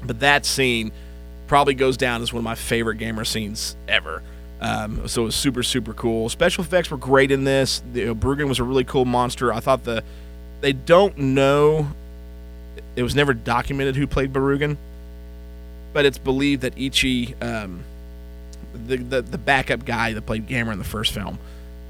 [0.05, 0.91] But that scene
[1.49, 4.21] probably goes down as one of my favorite Gamera scenes ever.
[4.61, 6.29] Um, so it was super, super cool.
[6.29, 7.81] Special effects were great in this.
[7.93, 9.51] You know, Barugon was a really cool monster.
[9.51, 10.03] I thought the
[10.61, 11.89] they don't know.
[12.95, 14.77] It was never documented who played Barugon,
[15.91, 17.83] but it's believed that Ichi, um,
[18.73, 21.39] the, the the backup guy that played Gamera in the first film,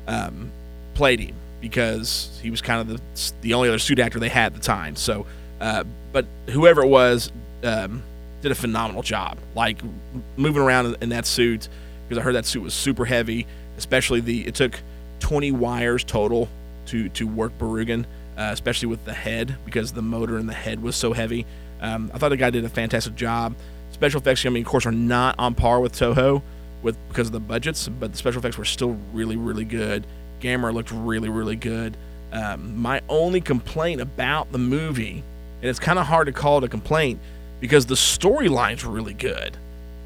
[0.07, 0.51] um,
[0.93, 4.53] played him because he was kind of the the only other suit actor they had
[4.53, 4.95] at the time.
[4.95, 5.25] So,
[5.59, 7.31] uh, but whoever it was
[7.63, 8.03] um,
[8.41, 9.81] did a phenomenal job, like
[10.37, 11.67] moving around in, that suit
[12.07, 13.45] because I heard that suit was super heavy.
[13.77, 14.79] Especially the it took
[15.19, 16.49] 20 wires total
[16.87, 18.05] to to work Barugon,
[18.37, 21.45] uh, especially with the head because the motor in the head was so heavy.
[21.81, 23.55] Um, I thought the guy did a fantastic job.
[23.91, 26.41] Special effects, I mean, of course, are not on par with Toho
[26.81, 30.05] with because of the budgets, but the special effects were still really, really good.
[30.41, 31.97] Gamera looked really, really good.
[32.31, 35.23] Um, my only complaint about the movie,
[35.61, 37.19] and it's kind of hard to call it a complaint
[37.59, 39.57] because the storyline's really good.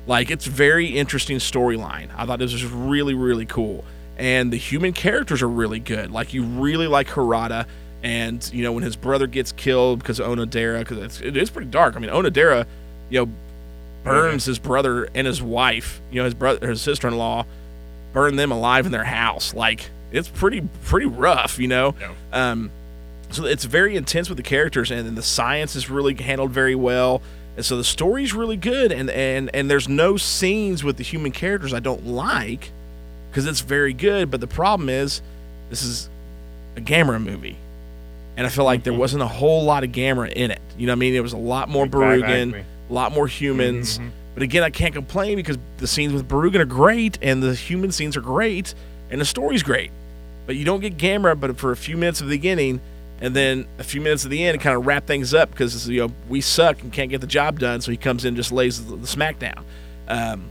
[0.05, 2.09] Like it's very interesting storyline.
[2.17, 3.85] I thought this was really, really cool,
[4.17, 6.11] and the human characters are really good.
[6.11, 7.65] Like you really like Harada,
[8.01, 11.49] and you know when his brother gets killed because of Onodera, because it's, it is
[11.49, 11.95] pretty dark.
[11.95, 12.65] I mean Onodera,
[13.09, 13.31] you know,
[14.03, 16.01] burns his brother and his wife.
[16.11, 17.45] You know his brother, his sister-in-law,
[18.11, 19.53] burn them alive in their house.
[19.53, 21.59] Like it's pretty, pretty rough.
[21.59, 21.95] You know.
[22.33, 22.71] Um,
[23.31, 26.75] so it's very intense with the characters, and then the science is really handled very
[26.75, 27.21] well.
[27.55, 31.31] And so the story's really good, and and and there's no scenes with the human
[31.31, 32.71] characters I don't like
[33.29, 34.31] because it's very good.
[34.31, 35.21] But the problem is,
[35.69, 36.09] this is
[36.75, 37.57] a Gamera movie,
[38.35, 38.99] and I feel like there mm-hmm.
[38.99, 40.61] wasn't a whole lot of Gamera in it.
[40.77, 41.15] You know what I mean?
[41.15, 43.99] It was a lot more Barugon, a lot more humans.
[43.99, 44.09] Mm-hmm.
[44.33, 47.91] But again, I can't complain because the scenes with Barugon are great, and the human
[47.91, 48.73] scenes are great,
[49.11, 49.91] and the story's great.
[50.47, 52.81] But you don't get Gamera, but for a few minutes of the beginning,
[53.23, 56.01] and then a few minutes at the end, kind of wrap things up because you
[56.01, 57.79] know we suck and can't get the job done.
[57.79, 59.63] So he comes in, and just lays the, the smackdown.
[60.09, 60.43] Um,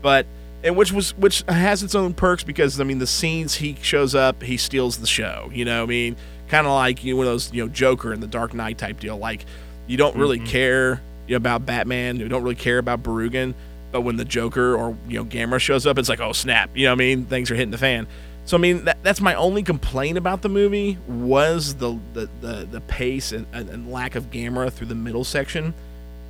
[0.00, 0.24] but
[0.64, 4.14] and which was which has its own perks because I mean the scenes he shows
[4.14, 5.50] up, he steals the show.
[5.52, 6.16] You know, I mean,
[6.48, 8.78] kind of like you know one of those you know Joker in the Dark Knight
[8.78, 9.18] type deal.
[9.18, 9.44] Like
[9.86, 13.52] you don't really care about Batman, you don't really care about Barugon,
[13.92, 16.70] but when the Joker or you know Gamera shows up, it's like oh snap.
[16.74, 18.06] You know, what I mean, things are hitting the fan.
[18.46, 22.68] So I mean that, that's my only complaint about the movie was the the the,
[22.70, 25.72] the pace and, and, and lack of Gamera through the middle section.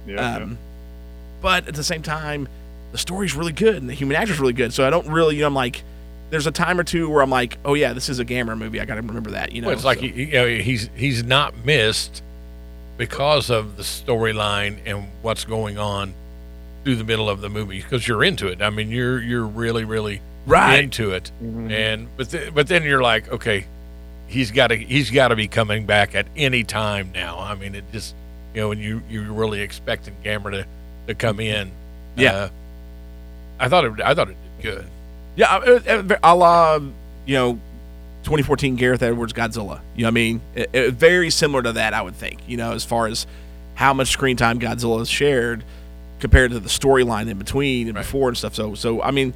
[0.07, 0.59] Yeah, Um,
[1.43, 2.47] but at the same time,
[2.93, 4.73] the story's really good and the human actor's really good.
[4.73, 5.83] So I don't really, you know, I'm like,
[6.31, 8.81] there's a time or two where I'm like, oh yeah, this is a Gamera movie.
[8.81, 9.53] I got to remember that.
[9.53, 12.23] You know, Well, it's like so- you know he's he's not missed
[12.97, 16.15] because of the storyline and what's going on
[16.85, 18.63] through the middle of the movie because you're into it.
[18.63, 20.81] I mean, you're you're really really Right.
[20.85, 23.67] into it, and but th- but then you're like, okay,
[24.27, 27.39] he's got to he's got to be coming back at any time now.
[27.39, 28.15] I mean, it just
[28.55, 30.67] you know when you you're really expecting Gamera to
[31.09, 31.71] to come in.
[32.17, 32.33] Yeah.
[32.35, 32.49] Uh,
[33.59, 34.87] I thought it I thought it did good.
[35.37, 36.77] yeah, uh, uh, a la
[37.27, 37.53] you know,
[38.25, 39.81] 2014 Gareth Edwards Godzilla.
[39.97, 40.41] You know what I mean?
[40.55, 42.41] It, it- very similar to that, I would think.
[42.47, 43.27] You know, as far as
[43.77, 45.65] how much screen time Godzilla has shared
[46.21, 48.03] compared to the storyline in between and Right.
[48.05, 48.55] before and stuff.
[48.55, 49.35] So, so I mean,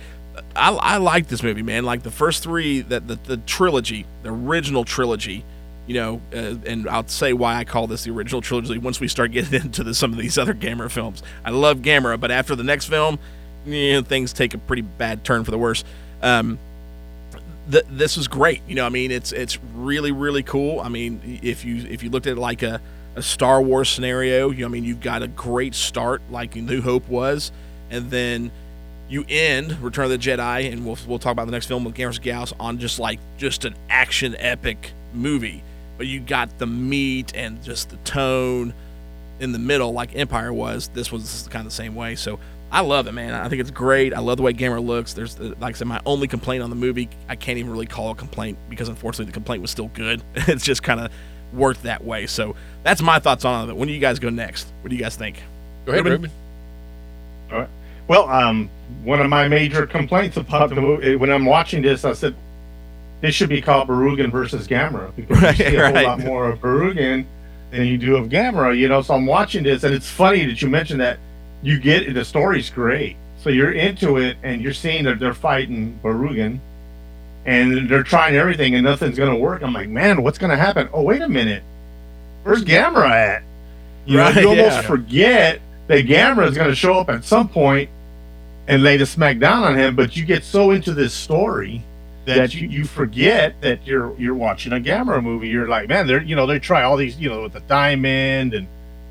[0.57, 1.85] I, I like this movie, man.
[1.85, 5.45] Like the first three, that the, the trilogy, the original trilogy.
[5.87, 9.09] You know, uh, and I'll say why I call this the original trilogy once we
[9.09, 11.23] start getting into the, some of these other Gamera films.
[11.45, 13.19] I love Gamera, but after the next film,
[13.65, 15.85] things take a pretty bad turn for the worse.
[16.23, 16.59] Um,
[17.71, 18.61] th- this was great.
[18.69, 20.81] You know, I mean, it's it's really really cool.
[20.81, 22.81] I mean, if you if you looked at like a,
[23.17, 26.83] a Star Wars scenario, you know, I mean, you've got a great start like New
[26.83, 27.53] Hope was,
[27.91, 28.51] and then
[29.09, 31.95] you end Return of the Jedi, and we'll we'll talk about the next film with
[31.95, 35.63] Gareth Gyaos on just like just an action epic movie.
[35.97, 38.73] but you got the meat and just the tone
[39.41, 40.89] in the middle, like Empire was.
[40.89, 42.15] This was kind of the same way.
[42.15, 42.39] So
[42.71, 43.33] I love it, man.
[43.35, 44.13] I think it's great.
[44.13, 45.15] I love the way Gamera looks.
[45.15, 47.87] There's, uh, like I said, my only complaint on the movie, I can't even really
[47.87, 50.23] call a complaint because unfortunately the complaint was still good.
[50.35, 51.11] it's just kind of
[51.53, 52.27] worked that way.
[52.27, 53.77] So that's my thoughts on it.
[53.77, 54.71] When do you guys go next?
[54.83, 55.43] What do you guys think?
[55.87, 56.05] Go ahead?
[56.05, 56.31] Ruben.
[57.51, 57.69] All right.
[58.09, 58.71] Well, um,
[59.05, 62.35] one of my major complaints about the movie when I'm watching this, I said
[63.21, 65.95] this should be called Barugon versus Gamera because Right, you see a right.
[65.95, 67.27] whole lot more of Barugon
[67.71, 68.77] than you do of Gamera.
[68.77, 71.19] You know, so I'm watching this, and it's funny that you mentioned that.
[71.61, 75.99] You get the story's great, so you're into it, and you're seeing that they're fighting
[76.05, 76.61] Barugon,
[77.45, 79.63] and they're trying everything, and nothing's gonna work.
[79.63, 80.89] I'm like, man, what's gonna happen?
[80.93, 81.65] Oh, wait a minute,
[82.45, 83.43] where's Gamera at?
[84.07, 84.81] You, Right, know, you almost yeah.
[84.83, 87.91] forget that Gamera is going to show up at some point
[88.69, 91.83] and lay the smack down on him, but you get so into this story
[92.27, 95.49] that you, you forget that you're you're watching a Gamera movie.
[95.49, 98.55] You're like, man, they're you know they try all these you know with the diamond
[98.55, 98.67] and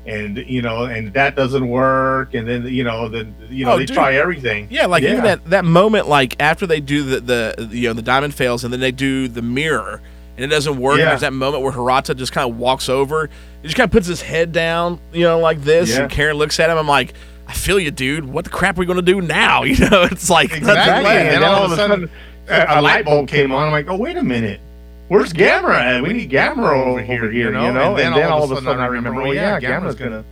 [0.06, 3.78] and you know and that doesn't work, and then you know then you know Oh,
[3.78, 3.96] they dude.
[3.96, 4.68] try everything.
[4.70, 7.20] Yeah, like even that that moment, like after they do the
[7.56, 10.00] the you know the diamond fails, and then they do the mirror,
[10.36, 10.98] and it doesn't work.
[10.98, 11.06] Yeah.
[11.06, 13.26] there's that moment where Hirata just kind of walks over,
[13.60, 16.02] he just kind of puts his head down, you know, like this, Yeah.
[16.02, 16.78] and Karen looks at him.
[16.78, 17.12] I'm like,
[17.48, 18.24] I feel you, dude.
[18.26, 19.62] What the crap are we gonna do now?
[19.64, 21.10] You know, it's like Exactly.
[21.10, 22.10] And then all of a sudden,
[22.48, 23.64] a, a light bulb came on.
[23.66, 24.60] I'm like, oh, wait a minute.
[25.08, 26.02] Where's Gamera at?
[26.02, 27.96] We need Gamera over here, you know?
[27.96, 30.24] And then, all, of a sudden, I remember, oh, yeah, Gamera's going to,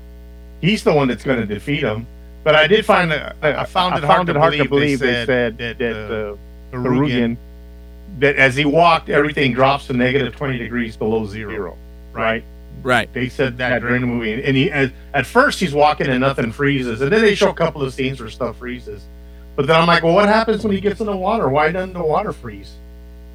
[0.61, 2.07] he's the one that's going to defeat him.
[2.44, 4.33] But I did find, it- I, I found it hard, to,
[4.68, 7.37] believe they said that, uh, Barugon,
[8.18, 11.76] that as he walked, everything drops to negative 20 degrees below zero,
[12.12, 12.44] right?
[12.87, 13.12] Right.
[13.12, 16.53] They said that during the movie, and he at, at first he's walking and nothing
[16.53, 19.05] freezes, and then they show a couple of scenes where stuff freezes.
[19.57, 21.49] But then I'm like, well, what happens when he gets in the water?
[21.49, 22.77] Why doesn't the water freeze?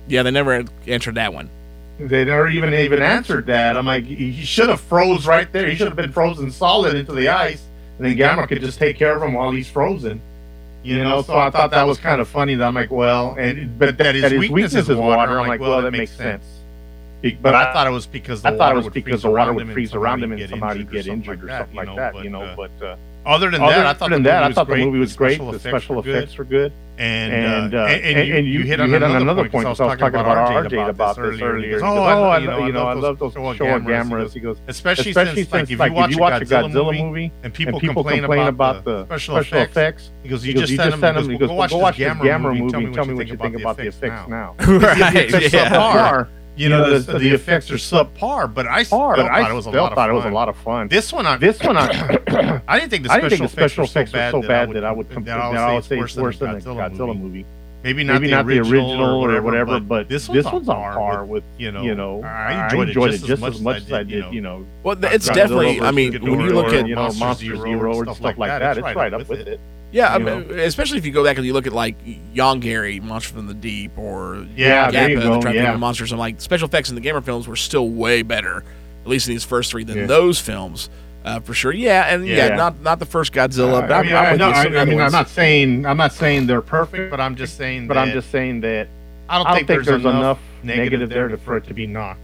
[0.08, 1.50] Yeah, they never answered that one.
[2.00, 3.76] They never even even answered that.
[3.76, 5.70] I'm like, he should have froze right there.
[5.70, 7.62] He should have been frozen solid into the ice,
[7.98, 10.22] and then Gamera could just take care of him while he's frozen.
[10.82, 12.56] You know, so I thought that was kind of funny.
[12.56, 15.42] That I'm like, well, and but that his, weakness is water.
[15.42, 16.46] I'm like, well, that makes sense.
[17.42, 19.22] But I thought it was because the I thought water it was would because freeze
[19.22, 21.50] the water around would him and freeze around him somebody and somebody get injured or
[21.50, 22.54] something like that, you know.
[22.58, 24.74] But uh, other than that, I thought than the that, movie I was thought the
[24.74, 24.86] great.
[24.86, 25.40] movie was great.
[25.40, 26.74] The special effects were good.
[26.98, 27.90] And, And, uh, uh,
[28.42, 29.66] you, hit on another point.
[29.66, 31.84] I was talking about RJ about this earlier.
[31.84, 34.34] Oh, I, I, you know, I love those Showa Gameras." Gameras.
[34.34, 38.84] He goes, especially, since, like, if you watch, a Godzilla, movie, and people, complain, about,
[38.84, 41.30] the special, effects, he goes, you just send them.
[41.30, 42.62] He goes, go watch the Gamera movie.
[42.62, 42.94] movie.
[42.94, 44.56] Tell me what you think about the effects now.
[44.60, 45.54] right.
[45.54, 46.26] Yeah.
[46.56, 46.60] Subpar.
[46.60, 49.18] You know, know, the, the- the effects are subpar, but I still Hard.
[49.20, 50.34] thought it was a still lot of thought it was a fun.
[50.34, 50.88] lot of fun.
[50.88, 53.84] This one, I, This one, I, I didn't think the I special, think the special
[53.86, 56.16] effects effects were were so bad that I would that that I would say it's
[56.16, 57.20] worse than the Godzilla, Godzilla movie.
[57.20, 57.46] movie.
[57.84, 60.70] Maybe not, Maybe the, not the original original or whatever, but this this one's one's
[60.70, 62.22] on par with, with you know, you know.
[62.22, 64.68] I enjoyed, it just, as much as I did, you know.
[64.84, 65.82] Well, it's Godzilla definitely.
[65.82, 68.18] I mean, when you look at you know Monster Monster Zero Zero, and or stuff
[68.18, 69.60] stuff like that, it's right up with it.
[69.92, 71.96] Yeah, I mean, especially if you go back and you look at like
[72.34, 75.76] Yongary, Monster from the Deep, or Yeah, Gappa, there you the go, Trap yeah.
[75.76, 76.12] Monsters.
[76.14, 78.64] I'm like, special effects in the Gamera films were still way better,
[79.04, 80.06] at least in these first three, than Yeah.
[80.06, 80.90] those films,
[81.26, 81.74] uh, for sure.
[81.74, 82.56] Yeah, and yeah, Yeah.
[82.56, 84.50] not not the first Godzilla, but I I'm, mean, I'm I, with no.
[84.50, 87.20] I, Some of the I mean, I'm not saying I'm not saying they're perfect, But
[87.20, 88.88] I'm just saying but that I'm just saying that
[89.30, 91.68] I don't I think, don't think there's, there's enough enough negative there to- for it
[91.68, 92.20] to be knocked.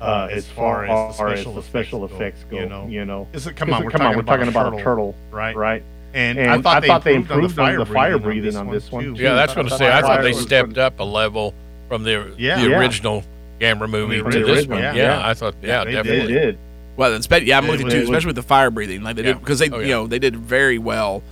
[0.00, 3.04] Uh, as far as as the special, special effects effects go, go, you know, you
[3.06, 3.26] know.
[3.32, 5.14] Is it- come on, we're come talking on, we're talking about about a a turtle,
[5.32, 5.56] right?
[5.56, 5.82] right?
[6.16, 8.90] And, And I thought they they improved, improved on the fire breathing breathing on this
[8.90, 9.16] one, too.
[9.16, 9.22] too.
[9.22, 9.92] Yeah, that's what I say.
[9.92, 11.52] I thought they stepped up a level
[11.88, 12.58] from the Yeah.
[12.62, 12.78] the Yeah.
[12.78, 13.22] original
[13.60, 14.82] Gamera movie From to the this original, one.
[14.82, 14.94] yeah.
[14.94, 15.28] Yeah, Yeah.
[15.28, 15.54] I thought.
[15.62, 16.32] Yeah, they They definitely.
[16.32, 16.58] did.
[16.96, 19.02] Well, it's be- yeah, I'm It with you too, especially with the fire breathing.
[19.02, 19.32] Like they Yeah.
[19.34, 21.22] did because they, Oh, you know, they did very well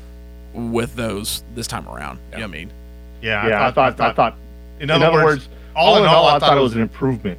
[0.53, 2.19] with those this time around.
[2.33, 2.71] You know what I mean?
[3.23, 4.37] Yeah, Yeah, I thought, I thought,
[4.81, 7.39] In in other, words, all in all, I thought it was an improvement.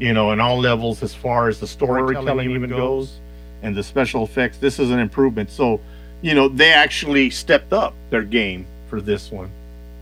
[0.00, 2.78] You know, in all levels as far as the storytelling Storytelling even goes.
[2.78, 3.20] goes,
[3.62, 4.56] and the special effects.
[4.58, 5.50] This is an improvement.
[5.50, 5.80] So,
[6.22, 9.50] you know, they actually stepped up their game for this one,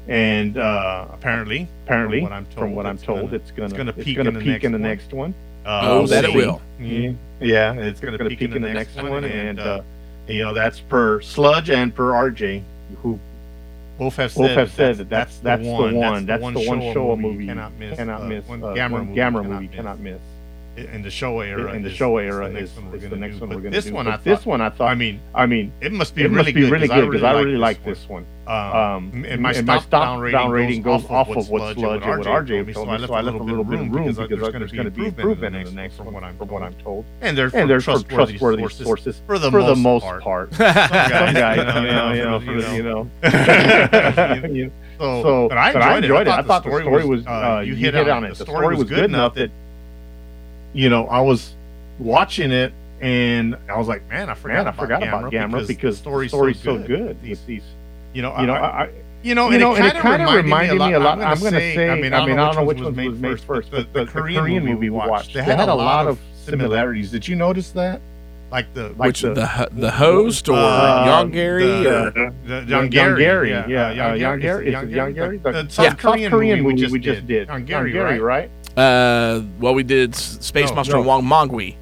[0.08, 3.50] and uh, apparently, apparently, From what I'm told, from what I'm it's told, gonna- it's
[3.50, 4.82] gonna it's gonna it's peak gonna in the peak next in the one.
[4.88, 5.34] next one.
[5.66, 6.60] uh, Oh, we'll that it will.
[6.80, 9.82] Yeah, yeah, it's gonna, gonna peak in the next one, and uh, uh,
[10.28, 12.62] you know that's per Sludge and per RJ,
[13.02, 13.18] who
[13.98, 16.54] both have said both have said that that that's that's the one, that's the one
[16.54, 19.42] Showa Showa movie you cannot miss, cannot uh, miss, one uh, Gamera one movie Gamera
[19.42, 19.74] cannot miss.
[19.74, 20.18] cannot miss.
[20.76, 21.72] In the show era.
[21.72, 23.40] In the show is era is, next one we're is the next do.
[23.40, 23.94] one But we're gonna this do.
[23.94, 24.46] one, But I this thought.
[24.46, 24.88] one I thought.
[24.90, 27.22] I mean, I mean, it must be it really must be good really good because
[27.22, 28.26] I really like this this one.
[28.46, 30.20] Um, Um, and my and stop, down
[30.50, 33.42] rating goes off of what Sludge and what RJ told me, so I left a
[33.42, 36.14] little bit of room because there's there's going to be improvement in the next one,
[36.36, 37.04] from what I'm told.
[37.22, 40.54] and they're And from trustworthy, sources, for the most part.
[40.54, 40.64] Some
[41.34, 43.08] guys, you know, you know, you know, you for the- you know.
[43.22, 44.70] know.
[44.98, 46.30] So, So, but I enjoyed, it.
[46.30, 46.38] it.
[46.38, 47.26] I thought the story was.
[47.26, 48.34] uh, Uh, you hit on it.
[48.34, 49.50] The story was good enough that
[50.76, 51.54] you know, I was
[51.98, 55.32] watching it and I was like, man, I forgot, Man, I about, forgot Gamera about
[55.32, 56.86] Gamera because the story's, the story's so so good.
[56.86, 57.22] good.
[57.22, 57.62] These, These,
[58.12, 58.90] you know, you know, I, I,
[59.22, 60.98] you know, you and know, it and it kind kind of of reminded me a
[61.00, 61.18] lot.
[61.20, 63.40] I'm going gonna say, I mean, I I, don't know which one was made made
[63.40, 67.10] first, but but the, Korean movie we watched, they had a lot of similarities.
[67.10, 68.00] Did you notice that?
[68.52, 72.10] like the Like Which the- the the, the host or Uh, young Gary the- or
[72.46, 75.38] the Young young Gary, Gary, yeah, yeah, uh, Yongary, Young Gary?
[75.38, 77.48] The, The- the South Korean, Korean movie we just did.
[77.48, 78.48] Young Young Gary, Gary, right?
[78.76, 78.82] Right?
[78.82, 81.18] uh well we did Space No, Monster no.
[81.18, 81.74] and Wangmagwi,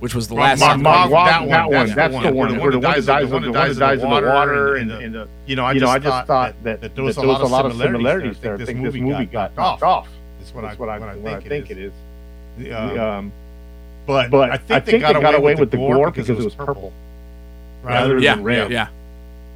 [0.00, 2.14] which was the Wong- last Wong- South Wong- Korean- that one, that one, that's that's
[2.14, 2.36] the the one.
[2.36, 2.54] one.
[2.56, 3.80] The Where the one one that that dies- dies, the one the that dies the
[3.80, 5.98] dies in the water water, and and, the- and, You know, I you know, I
[5.98, 8.52] just thought thought that, that, that there was that a lot of similarities there.
[8.52, 9.56] I I think think this movie got off.
[9.56, 10.08] knocked off.
[10.40, 11.92] That's what I, what I, what I think, think it is.
[12.58, 12.72] is.
[12.74, 13.32] Um, Um,
[14.06, 16.92] but, but I think, they, got, away with the gore because it was purple,
[17.84, 18.70] rather than red.
[18.72, 18.88] yeah.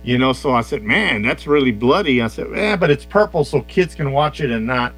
[0.04, 2.22] You know, so I said, man, that's really bloody.
[2.22, 4.92] I said, Yeah, but it's purple, so kids can watch it and not.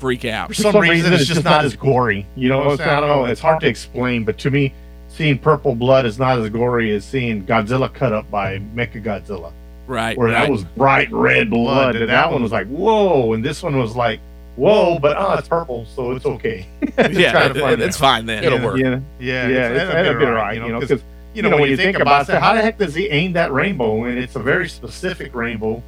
[0.00, 0.48] Freak out.
[0.48, 2.26] For some, reason, it's just not as gory.
[2.34, 3.00] You know, it's, I'm I saying?
[3.02, 3.24] don't know.
[3.26, 4.72] It's hard to explain, but to me,
[5.08, 9.52] seeing purple blood is not as gory as seeing Godzilla cut up by Mecha Godzilla,
[9.86, 10.16] Right.
[10.16, 10.40] where right.
[10.46, 13.94] that was bright red blood, and that one was like whoa, and this one was
[13.94, 14.20] like
[14.56, 16.66] whoa, but oh, it's purple, so it's okay.
[16.98, 17.82] Yeah, kind it- funny.
[17.82, 18.42] it's fine then.
[18.44, 18.64] It'll Yeah.
[18.64, 18.78] work.
[18.78, 20.54] yeah, Yeah, yeah, it's, it's, that'd that'd be right.
[20.54, 21.02] You know, because
[21.34, 24.04] you know, when, you think about it, how the heck does he aim that rainbow?
[24.04, 25.82] And it's a very specific rainbow,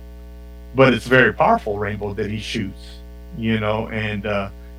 [0.75, 2.99] but it's a very powerful rainbow that he shoots.
[3.39, 4.22] You know, and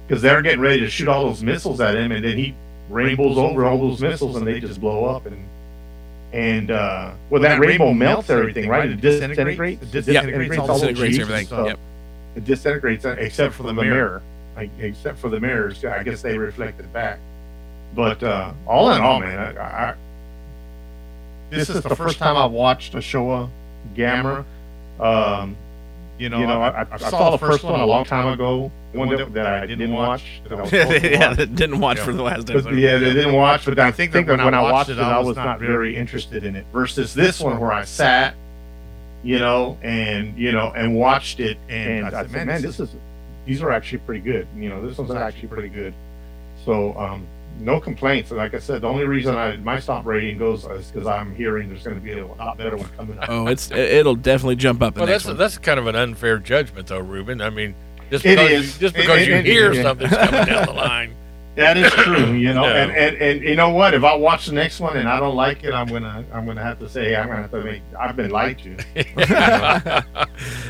[0.07, 2.53] because they're getting ready to shoot all those missiles at him, and then he
[2.89, 5.25] rainbows over all those missiles, and they just blow up.
[5.25, 5.43] And
[6.33, 8.89] and uh, well, that, rainbow melts everything, right?
[8.89, 9.83] It disintegrates.
[9.83, 11.45] It disintegrates all Disintegrates jeeps everything.
[11.47, 11.67] stuff.
[11.67, 11.79] Yep.
[12.35, 14.21] It disintegrates uh, except for the mirror.
[14.55, 17.19] Like, except for the mirrors, I guess they reflect it back.
[17.95, 19.95] But uh, all in all, man, I, I,
[21.49, 23.49] this is the first time I've watched a Showa
[23.95, 24.45] Gamera.
[24.99, 25.55] Um,
[26.23, 28.71] you know, You know, I, I, I saw the first one a long time ago.
[28.93, 30.23] One that, that I didn't watch.
[30.43, 31.37] That I was supposed to yeah, watch.
[31.37, 32.05] that didn't watch Yeah.
[32.05, 32.77] for the last But, episode.
[32.77, 35.19] yeah, they didn't watch, but I think, think that that when I watched it, I
[35.19, 36.65] was not very very interested in it.
[36.71, 38.35] Versus this one where I sat,
[39.23, 42.89] you know, and you know, and watched it, and, and I said, man, this is
[43.45, 44.47] these are actually pretty good.
[44.55, 45.93] You know, this one's actually pretty good.
[46.63, 47.25] So, um,
[47.59, 48.31] no complaints.
[48.31, 51.33] And like I said, the only reason I my stop rating goes is because I'm
[51.35, 53.25] hearing there's going to be a lot better one coming up.
[53.29, 54.93] Oh, it's it- it'll definitely jump up.
[54.95, 55.37] The Well, next that's one.
[55.37, 57.41] that's kind of an unfair judgment, though, Ruben.
[57.41, 57.75] I mean,
[58.11, 58.73] just because, is.
[58.75, 61.13] You, just because it- you it- hear it- something's coming down the line.
[61.55, 62.63] That is true, you know.
[62.63, 62.65] No.
[62.65, 63.93] And, and and you know what?
[63.93, 66.63] If I watch the next one and I don't like it, I'm gonna I'm gonna
[66.63, 68.75] have to say I'm gonna have to make I've been lied to.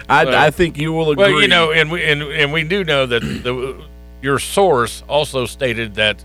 [0.09, 1.31] I, Well- I think you will agree.
[1.33, 3.81] Well, you know, and we and, and we do know that the
[4.21, 6.23] your source also stated that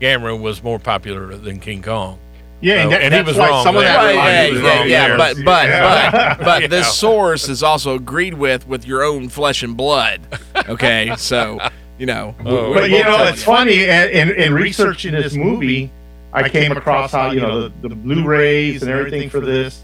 [0.00, 2.18] Gamera was more popular than King Kong.
[2.60, 4.78] Yeah, and that- and he was wrong Some of that Right, Right, yeah, was yeah,
[4.78, 6.34] wrong yeah, but but Yeah.
[6.36, 10.20] but but You this source is also agreed with with your own flesh and blood.
[10.68, 11.58] Okay, so
[11.98, 13.84] you know, Oh, But you know, telling it's funny.
[13.84, 15.90] In, in, in researching this movie,
[16.32, 19.82] I came across how you know the, the Blu-rays and everything for this,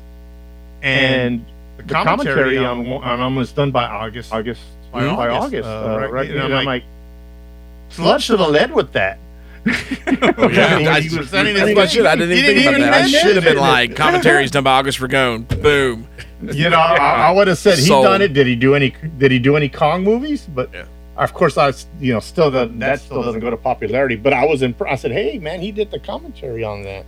[0.82, 1.44] and
[1.76, 4.32] the commentary on on them was done by August.
[4.32, 6.30] August By by August, August, uh, uh, right, right?
[6.30, 6.84] and And I'm I'm like,
[7.90, 9.18] Sludge should have led with that.
[9.66, 12.02] Oh, yeah, When I, he was that's presenting his what I should.
[12.04, 12.92] Didn't even think about that.
[12.94, 13.60] I should have been it.
[13.60, 15.46] like commentaries done by August Ragone.
[15.62, 16.06] Boom.
[16.42, 16.96] You know, I,
[17.28, 18.04] I would have said he Sold.
[18.04, 18.32] done it.
[18.32, 18.94] Did he do any?
[19.18, 20.46] Did he do any Kong movies?
[20.52, 20.84] But Yeah.
[21.18, 24.16] of course, I you know still the, that still doesn't go to popularity.
[24.16, 24.74] But I was in.
[24.88, 27.04] I said, hey man, he did the commentary on that.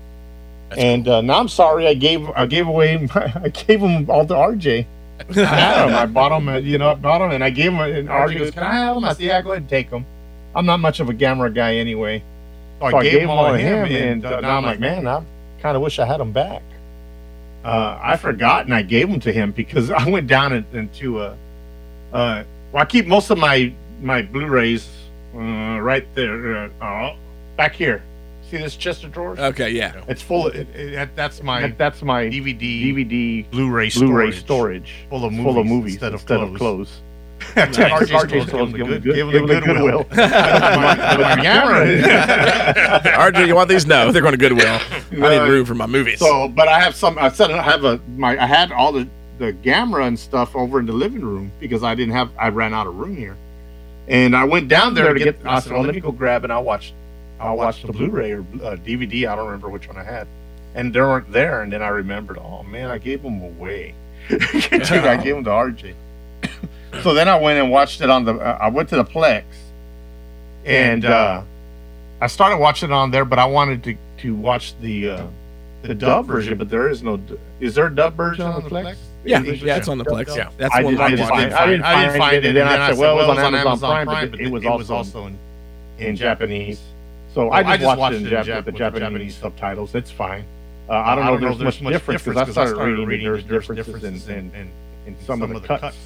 [0.77, 4.27] and uh, now I'm sorry, I gave I gave away my, I gave him all
[4.27, 4.85] to RJ.
[5.31, 5.95] I had him.
[5.95, 6.67] I bought him.
[6.67, 7.81] You know, I bought him, and I gave him.
[7.81, 10.05] And RJ goes, "Can I have him?" I said, "Yeah, go ahead and take him."
[10.55, 12.23] I'm not much of a Gamera guy anyway.
[12.91, 15.23] So I, gave, him all to him, and uh, now I'm like, man, I
[15.61, 16.63] kind of wish I had him back.
[17.65, 21.37] Uh, I forgot, and I gave them to him because I went down into a.
[22.13, 24.89] Uh, well, I keep most of my my Blu-rays
[25.35, 27.17] uh, right there, uh, uh,
[27.57, 28.03] back here.
[28.51, 29.39] See this chest of drawers?
[29.39, 30.03] Okay, yeah.
[30.09, 30.49] it's full.
[30.49, 35.25] Of, it, it, that's my that- that's my DVD, DVD Blu-ray Blu-ray storage, storage full
[35.25, 37.01] of movies, full of movies instead, instead of of clothes.
[37.55, 37.77] Clothes.
[37.77, 40.07] RJ RJ Stolz Stolz give him give the good, give him the goodwill.
[40.11, 41.37] My- my
[43.31, 43.87] RJ, you want these?
[43.87, 44.81] No, they're going to Goodwill.
[45.13, 46.19] I need room for my movies.
[46.19, 47.19] So, but I have some.
[47.19, 48.37] I said I have a my.
[48.43, 49.07] I had all the
[49.39, 52.31] the Gamera and stuff over in the living room because I didn't have.
[52.39, 53.37] I ran out of room here,
[54.09, 55.39] and I went down there to get.
[55.45, 56.93] I said, well, let me go grab and I'll watch.
[57.41, 59.27] I'll watch the Blu-ray or uh, DVD.
[59.29, 60.29] I don't remember which one I had,
[60.75, 61.63] and they weren't there.
[61.63, 62.39] And then I remembered.
[62.39, 63.95] Oh man, I gave them away.
[64.29, 64.43] Dude,
[64.93, 65.95] I gave them to RJ.
[67.03, 68.35] So then I went and watched it on the.
[68.35, 69.45] Uh, I went to the Plex,
[70.65, 71.43] and uh,
[72.21, 75.11] I started watching it on there, but I wanted to to watch the.
[75.11, 75.27] Uh,
[75.83, 77.21] the dub version, but there is no.
[77.59, 78.97] Is there a dub version on the Plex?
[79.25, 80.35] yeah, English yeah, it's on the Plex.
[80.37, 80.51] Yeah.
[80.57, 81.41] That's I, one did, I I, just watched.
[81.43, 84.07] didn't find, I didn't find it, and then I said, "Well, it was on Amazon
[84.07, 85.39] Prime, but it, it was also also in,
[85.99, 86.81] in Japanese."
[87.35, 89.95] So I just, watched, it in Jap- with the Japanese, subtitles.
[89.95, 90.45] It's fine.
[90.89, 94.37] Uh, I don't know if there's much difference because I started reading there's differences in,
[94.37, 94.71] in, in,
[95.07, 95.97] in some of the cuts.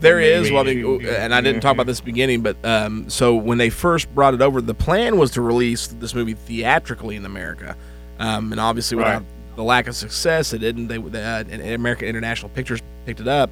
[0.00, 2.56] There is, well, I mean, and I didn't talk about this at the beginning, but
[2.64, 6.34] um, so when they first brought it over, the plan was to release this movie
[6.34, 7.76] theatrically in America,
[8.18, 9.06] um, and obviously Right.
[9.18, 9.24] without
[9.56, 10.88] the lack of success, it didn't.
[10.88, 11.44] They, uh,
[11.74, 13.50] American International Pictures picked it up,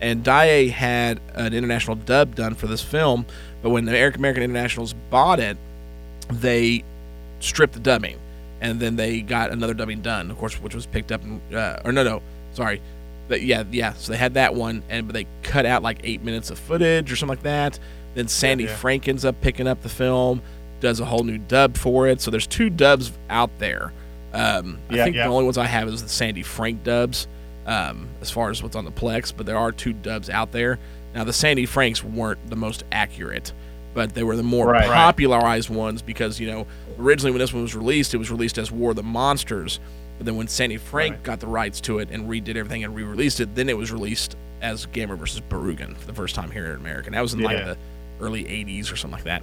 [0.00, 3.26] and Daiei had an international dub done for this film,
[3.62, 5.56] but when the American American Internationals bought it,
[6.30, 6.84] they
[7.40, 8.18] stripped the dubbing,
[8.60, 11.22] and then they got another dubbing done, of course, which was picked up.
[11.24, 12.22] In, uh, or no, no,
[12.52, 12.80] sorry,
[13.28, 13.92] but yeah, yeah.
[13.94, 17.12] So they had that one, and but they cut out like eight minutes of footage
[17.12, 17.78] or something like that.
[18.14, 18.74] Then Sandy yeah.
[18.74, 20.42] Frank ends up picking up the film,
[20.80, 22.20] does a whole new dub for it.
[22.20, 23.92] So there's two dubs out there.
[24.32, 25.24] Um, I think yeah.
[25.24, 27.28] the only ones I have is the Sandy Frank dubs,
[27.66, 29.32] um, as far as what's on the Plex.
[29.36, 30.78] But there are two dubs out there.
[31.14, 33.52] Now the Sandy Franks weren't the most accurate,
[33.94, 34.88] but they were the more Right.
[34.88, 34.94] Right.
[34.94, 36.66] popularized ones because you know
[36.98, 39.80] originally when this one was released, it was released as War of the Monsters.
[40.18, 41.22] But then when Sandy Frank Right.
[41.22, 44.36] got the rights to it and redid everything and re-released it, then it was released
[44.60, 47.06] as Gamera versus Barugon for the first time here in America.
[47.06, 47.76] And that was in like the
[48.20, 49.42] early '80s or something like that.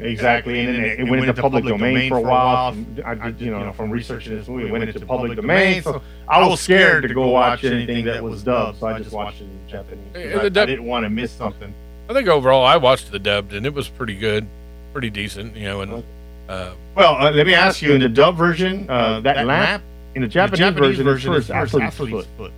[0.00, 2.74] Exactly, and then it, it went into public domain for a while.
[3.04, 5.82] I did, you know, from researching this movie, it went into public domain.
[5.82, 9.40] So I was scared to go watch anything that was dubbed, so I just watched
[9.42, 10.04] it in Japanese.
[10.14, 11.72] The I, dub- I didn't want to miss something.
[12.08, 14.46] I think overall, I watched the dubbed and it was pretty good,
[14.94, 15.54] pretty decent.
[15.54, 16.04] You know, and
[16.48, 19.82] uh, Well, uh, let me ask you: in the dub version, uh, that lamp
[20.14, 22.52] in the Japanese, version, is for his athlete's foot.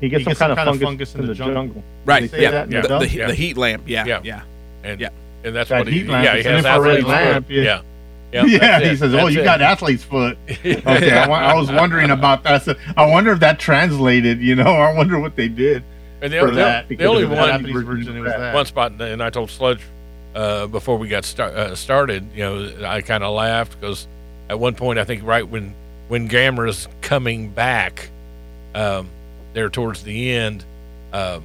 [0.00, 1.82] He gets some kind of fungus in the jungle.
[2.04, 2.30] Right?
[2.30, 2.64] say Yeah.
[2.64, 3.00] the The, dub?
[3.02, 3.26] the, Yeah.
[3.26, 3.82] the heat lamp.
[3.86, 4.04] Yeah.
[4.06, 4.20] Yeah.
[4.22, 4.40] Yeah.
[4.84, 5.08] and Yeah.
[5.44, 7.54] and that's That what he, lamp, yeah, he has infrared lamp, foot.
[7.54, 7.80] yeah.
[8.30, 8.98] Yeah, yeah, Yeah, he it.
[8.98, 9.44] says, "Oh, That's you it.
[9.44, 12.62] got athlete's foot." Okay, I, I was wondering about that.
[12.62, 14.40] So I wonder if that translated.
[14.40, 15.82] You know, I wonder what they did
[16.20, 16.88] And the, for the- that.
[16.88, 18.54] the because only one Japanese version, was that.
[18.54, 19.80] one spot, and I told Sludge
[20.38, 24.06] uh, before we got start, uh, started, you know, I kind of laughed because
[24.48, 25.74] at one point, I think right when
[26.06, 28.08] when Gamera's coming back,
[28.72, 29.08] um,
[29.52, 30.64] there towards the end,
[31.12, 31.42] um,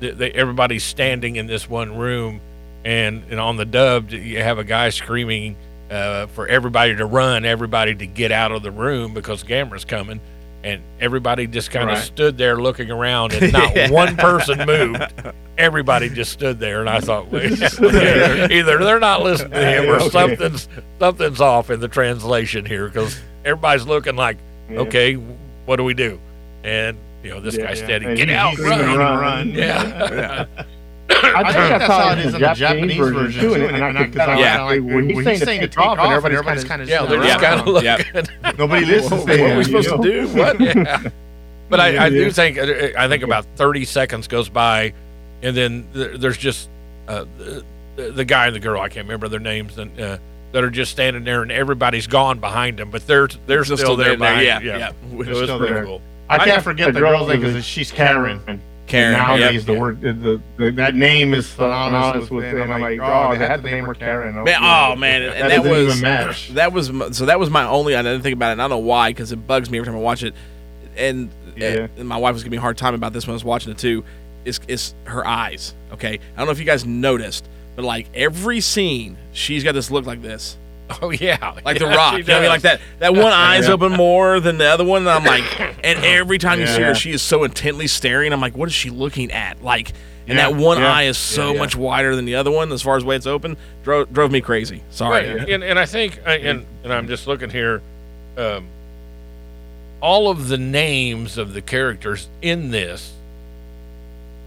[0.00, 2.40] they, they, everybody's standing in this one room,
[2.82, 5.54] and, and on the dub, you have a guy screaming
[5.90, 10.18] uh, for everybody to run, everybody to get out of the room because Gamera's coming.
[10.62, 12.04] And everybody just kind of Right.
[12.04, 15.02] stood there looking around, and not one person moved
[15.56, 19.96] everybody just stood there, and I thought, wait, either they're not listening to him, or
[19.96, 20.08] Okay.
[20.10, 24.36] something's something's off in the translation here, because everybody's looking like,
[24.70, 24.80] Yeah.
[24.80, 26.18] okay, what do we do?
[26.64, 27.84] And you know, this Yeah, guy's yeah.
[27.86, 29.48] steady, get out, screaming, run, run.
[29.50, 30.44] yeah.
[31.10, 34.14] I think that's how it is in the Japanese version too, and, and I could
[34.14, 34.62] kind Yeah.
[34.62, 37.56] like when he's saying to take off, and everybody's kind of yeah, they're just Yeah.
[37.56, 38.56] kind of looking.
[38.58, 40.28] nobody listens What are we supposed to do?
[40.34, 41.12] What?
[41.68, 44.92] But I, I do think I think about thirty seconds goes by,
[45.42, 46.68] and then there's just
[47.06, 47.24] uh,
[47.96, 50.18] the, the guy and the girl I can't remember their names and uh,
[50.52, 53.96] that are just standing there, and everybody's gone behind them, but they're they're still, Still
[53.96, 54.16] there.
[54.16, 54.34] there.
[54.34, 54.42] there.
[54.42, 54.60] Yeah.
[54.60, 54.78] yeah.
[54.78, 54.92] Yeah.
[55.12, 55.84] It was still pretty there.
[55.84, 56.02] cool.
[56.28, 58.40] I can't forget the girl's name because she's Karen.
[58.44, 58.60] Karen.
[58.92, 59.64] Nowadays, yep.
[59.66, 62.60] the word the, the, the that name is synonymous with it.
[62.60, 64.34] I'm like, oh, they had the name her Karen.
[64.44, 66.48] Man, oh man, and, and that, doesn't was even match.
[66.50, 66.86] that was
[67.16, 67.94] so that was my only.
[67.94, 68.52] I didn't think about it.
[68.52, 70.34] and I don't know why because it bugs me every time I watch it.
[70.96, 71.86] And, Yeah.
[71.96, 73.72] and my wife was giving me a hard time about this when I was watching
[73.72, 74.04] it too.
[74.44, 75.74] Is is her eyes?
[75.92, 79.90] Okay, I don't know if you guys noticed, but like every scene, she's got this
[79.90, 80.56] look like this,
[81.02, 82.18] Oh yeah, like the Rock.
[82.18, 82.80] You know what I mean, like that.
[82.98, 83.74] That one eye's Yeah.
[83.74, 85.02] open more than the other one.
[85.02, 88.32] And I'm like, and every time you see her, she is so intently staring.
[88.32, 89.62] I'm like, what is she looking at?
[89.62, 89.92] Like,
[90.26, 91.58] and that one yeah, eye is so yeah, yeah.
[91.60, 93.56] much wider than the other one as far as way it's open.
[93.82, 94.82] Drove drove me crazy.
[94.90, 95.28] Sorry.
[95.34, 97.82] Right, and, and I think, I- and, and I'm just looking here,
[98.36, 98.66] um,
[100.00, 103.12] all of the names of the characters in this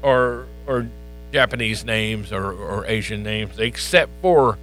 [0.03, 0.87] are are
[1.31, 4.57] Japanese names or, or Asian names, except for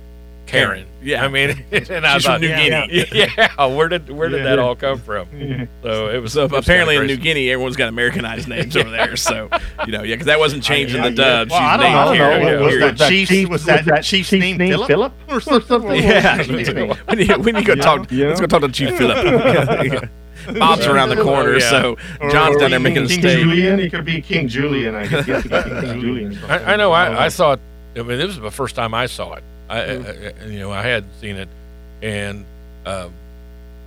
[0.51, 0.87] Karen.
[1.03, 1.25] Yeah.
[1.25, 3.07] I mean, and I She's from thought, New yeah, Guinea.
[3.13, 4.65] Yeah, where did where did Yeah, that yeah.
[4.65, 5.29] all come from?
[5.83, 7.17] So it was So apparently in New.
[7.17, 9.17] Guinea, everyone's got Americanized names over there.
[9.17, 9.49] So
[9.87, 11.45] you know, yeah, because that wasn't changed in the yeah.
[11.45, 11.51] dub.
[11.51, 12.25] Well, She's I don't, named I don't know.
[12.25, 12.43] Karen.
[12.43, 12.61] Yeah.
[12.61, 12.81] Was Here.
[12.81, 15.13] that, that Chief, was that, Chief's name, Philip?
[15.29, 15.83] or something?
[15.95, 18.11] Yeah, we need, we need to go talk.
[18.11, 18.29] Yeah.
[18.29, 20.11] Let's go talk to Chief Philip.
[20.59, 21.71] Bob's around the corner, yeah.
[21.71, 21.97] so
[22.31, 23.39] John's or down there making a King steak.
[23.41, 23.81] Julian.
[23.81, 24.95] It could be King Julian.
[24.95, 26.39] I guess it could be King Julian.
[26.49, 26.93] I, I know.
[26.93, 27.61] I, I thought.
[27.95, 29.45] I mean, this was the first time I saw it.
[29.71, 31.49] I, I, I you know, I hadn't seen it,
[32.03, 32.45] and
[32.87, 33.13] um,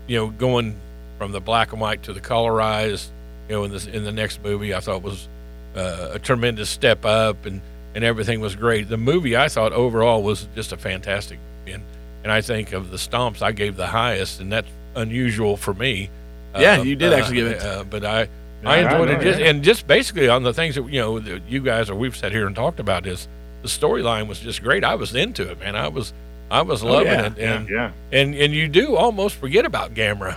[0.08, 0.76] you know, going
[1.18, 3.08] from the black and white to the colorized,
[3.50, 5.28] you know, in this in the next movie, I thought was
[5.76, 7.62] uh, a tremendous step up, and
[7.96, 8.90] and everything was great.
[8.90, 11.84] The movie I thought overall was just a fantastic, and
[12.24, 16.10] and I think of the stomps I gave the highest, and that's unusual for me.
[16.58, 18.22] Yeah, you did actually give it- Uh, but I.
[18.22, 18.26] I
[18.64, 19.48] Yeah, I enjoyed know, it, just, yeah.
[19.50, 22.32] and just basically on the things that you know that you guys or we've sat
[22.32, 23.28] here and talked about is
[23.64, 24.84] the storyline was just great.
[24.84, 25.76] I was into it, man.
[25.76, 26.14] I was
[26.52, 27.26] I was loving yeah.
[27.28, 27.92] it, and yeah.
[28.12, 30.36] and and you do almost forget about Gamera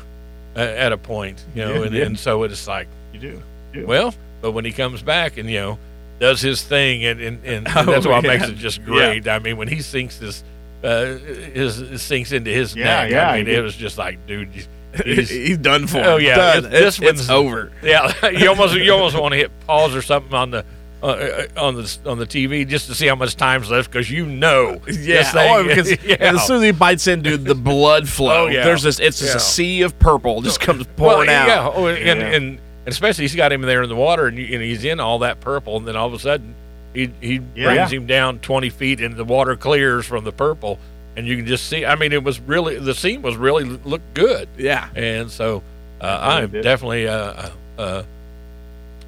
[0.57, 2.05] uh, at a point, you know, Yeah, and, yeah.
[2.07, 3.43] and so it's like, You do.
[3.74, 3.87] You do.
[3.87, 5.79] well, but when he comes back and you know
[6.18, 8.31] does his thing, and and, and, Oh, that's what yeah.
[8.39, 9.29] makes it just great.
[9.29, 10.43] I mean, when he sinks his.
[10.85, 13.11] Uh, his it sinks into his Yeah, neck.
[13.11, 14.62] yeah, I mean, it was just like, dude, you-
[15.05, 15.99] He's, he's, done for.
[15.99, 16.70] Oh, yeah, done.
[16.70, 17.72] this It's, one's- it's over.
[17.83, 20.64] yeah, you almost you almost want to hit pause or something on the
[21.03, 24.11] uh, uh, on the on the TV just to see how much time's left because
[24.11, 26.17] you know, Yeah, oh, because yeah.
[26.21, 28.65] and as soon as he bites into the blood flow, Oh, yeah.
[28.65, 28.99] there's this.
[28.99, 29.37] It's just Yeah.
[29.37, 31.49] a sea of purple just comes Well, pouring out.
[31.49, 34.55] Yeah, oh, and, and, and especially he's got him there in the water, and, you,
[34.55, 36.55] and he's in all that purple, and then all of a sudden
[36.95, 40.79] he he brings him down twenty feet, and the water clears from the purple,
[41.15, 41.85] and you can just see.
[41.85, 44.89] I mean, it was really the scene was really looked good, Yeah.
[44.95, 45.63] and so
[46.01, 48.03] uh, I'm definitely uh, uh,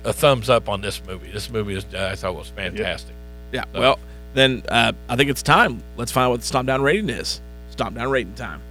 [0.05, 1.31] a thumbs up on this movie.
[1.31, 3.15] This movie is I thought was fantastic.
[3.53, 3.65] Yeah.
[3.75, 3.99] Well,
[4.35, 5.83] then uh, I think it's time.
[5.97, 7.41] Let's find out what the stomp down rating is.
[7.71, 8.63] Stomp down rating time.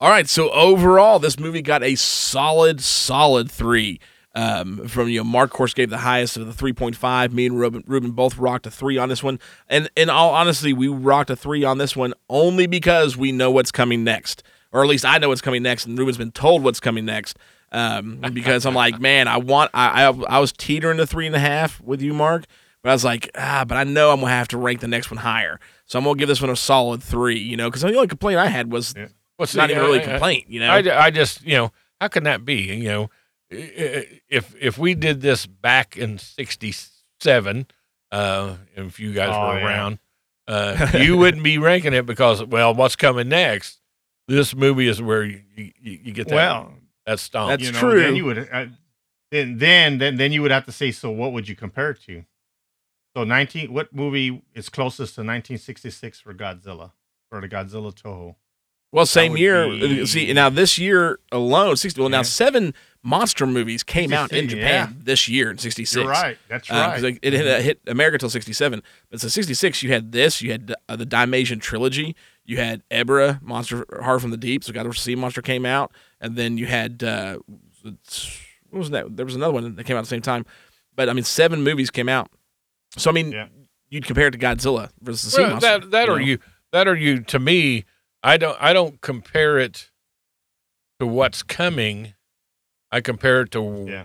[0.00, 3.98] All right, so overall, this movie got a solid, solid three.
[4.40, 7.32] Um, from you know, Mark course gave the highest of the three point five.
[7.32, 10.72] Me and Ruben, Ruben both rocked a three on this one, and in all honesty,
[10.72, 14.82] we rocked a three on this one only because we know what's coming next, or
[14.82, 17.36] at least I know what's coming next, and Ruben's been told what's coming next.
[17.72, 21.34] Um, because I'm like, man, I want, I, I, I was teetering to three and
[21.36, 22.44] a half with you, Mark,
[22.82, 25.10] but I was like, ah, but I know I'm gonna have to rank the next
[25.10, 27.38] one higher, so I'm gonna give this one a solid three.
[27.40, 28.94] You know, because the only complaint I had was
[29.36, 30.44] What's not the- even really I- a I- complaint.
[30.48, 32.54] You know, I, I just you know how can that be?
[32.74, 33.10] You know, i- i-
[33.50, 37.66] if if we did this back in '67,
[38.12, 39.66] uh, if you guys Oh, were yeah.
[39.66, 39.98] around,
[40.46, 43.80] uh, you wouldn't be ranking it because well, what's coming next?
[44.26, 46.74] This movie is where you, you, you get that Well,
[47.06, 47.50] that stomp.
[47.50, 48.00] That's you know, true.
[48.00, 48.66] Then you would uh,
[49.30, 52.02] then then then then you would have to say, so what would you compare it
[52.06, 52.24] to?
[53.16, 56.92] So nineteen, what movie is closest to 1966 for Godzilla
[57.30, 58.36] for the Godzilla Toho?
[58.92, 59.68] Well, same year.
[59.68, 62.00] be- uh, See, now this year alone, sixty.
[62.00, 62.74] Well, now seven
[63.08, 65.02] monster movies came out in Japan yeah.
[65.04, 65.94] this year in '66.
[66.02, 66.36] You're right.
[66.48, 67.04] That's Uh, right.
[67.04, 70.52] it, it hit, uh, hit America till '67, but so '66 you had this, you
[70.52, 74.86] had uh, the Daimajin trilogy, you had Ebirah, Monster Heart from the Deep, so God
[74.86, 77.38] of Sea Monster came out, and then you had uh,
[77.82, 79.16] what was that?
[79.16, 80.44] There was another one that came out at the same time,
[80.94, 82.30] but I mean, seven movies came out.
[82.96, 83.48] So I mean, Yeah.
[83.88, 85.78] you'd compare it to Godzilla versus the Sea Monster.
[85.78, 86.24] that that you or know?
[86.26, 86.38] you
[86.72, 87.84] that or you to me,
[88.22, 89.90] I don't I don't compare it
[91.00, 92.14] to what's coming.
[92.90, 94.04] I compare it to Yeah.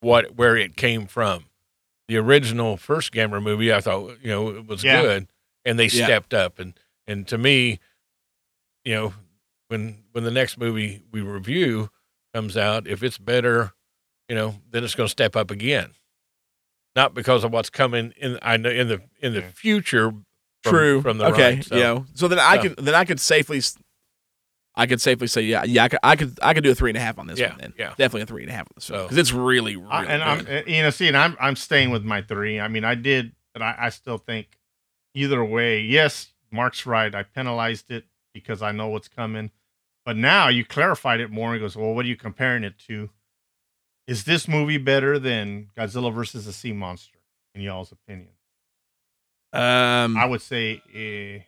[0.00, 1.46] what where it came from.
[2.08, 5.02] The original first Gamera movie, I thought you know it was Yeah.
[5.02, 5.28] good,
[5.64, 6.04] and they Yeah.
[6.04, 7.80] stepped up and and to me,
[8.84, 9.14] you know,
[9.68, 11.90] when when the next movie we review
[12.34, 13.72] comes out, if it's better,
[14.28, 15.94] you know, then it's going to step up again.
[16.94, 20.12] Not because of what's coming in I know in the in the future.
[20.64, 21.02] From, True.
[21.02, 21.54] from the okay.
[21.54, 21.76] ride, so.
[21.76, 22.62] You know, so then I So.
[22.74, 23.78] could then I could safely, s-
[24.78, 26.90] I could safely say yeah yeah I could I could I could do a three
[26.90, 27.88] and a half on this Yeah, one then yeah.
[27.90, 30.22] definitely a three and a half on this So- because it's really really I, and
[30.22, 30.66] I'm, good.
[30.66, 32.58] uh, you know, see, and I'm I'm staying with my three.
[32.60, 34.58] I mean, I did, but I, I still think
[35.14, 35.80] either way.
[35.80, 37.14] Yes, Mark's right.
[37.14, 39.50] I penalized it because I know what's coming.
[40.04, 43.10] But now you clarified it more and goes, well, what are you comparing it to?
[44.06, 47.18] Is this movie better than Godzilla versus the Sea Monster,
[47.54, 48.30] in y'all's opinion?
[49.52, 51.40] um I would say, eh,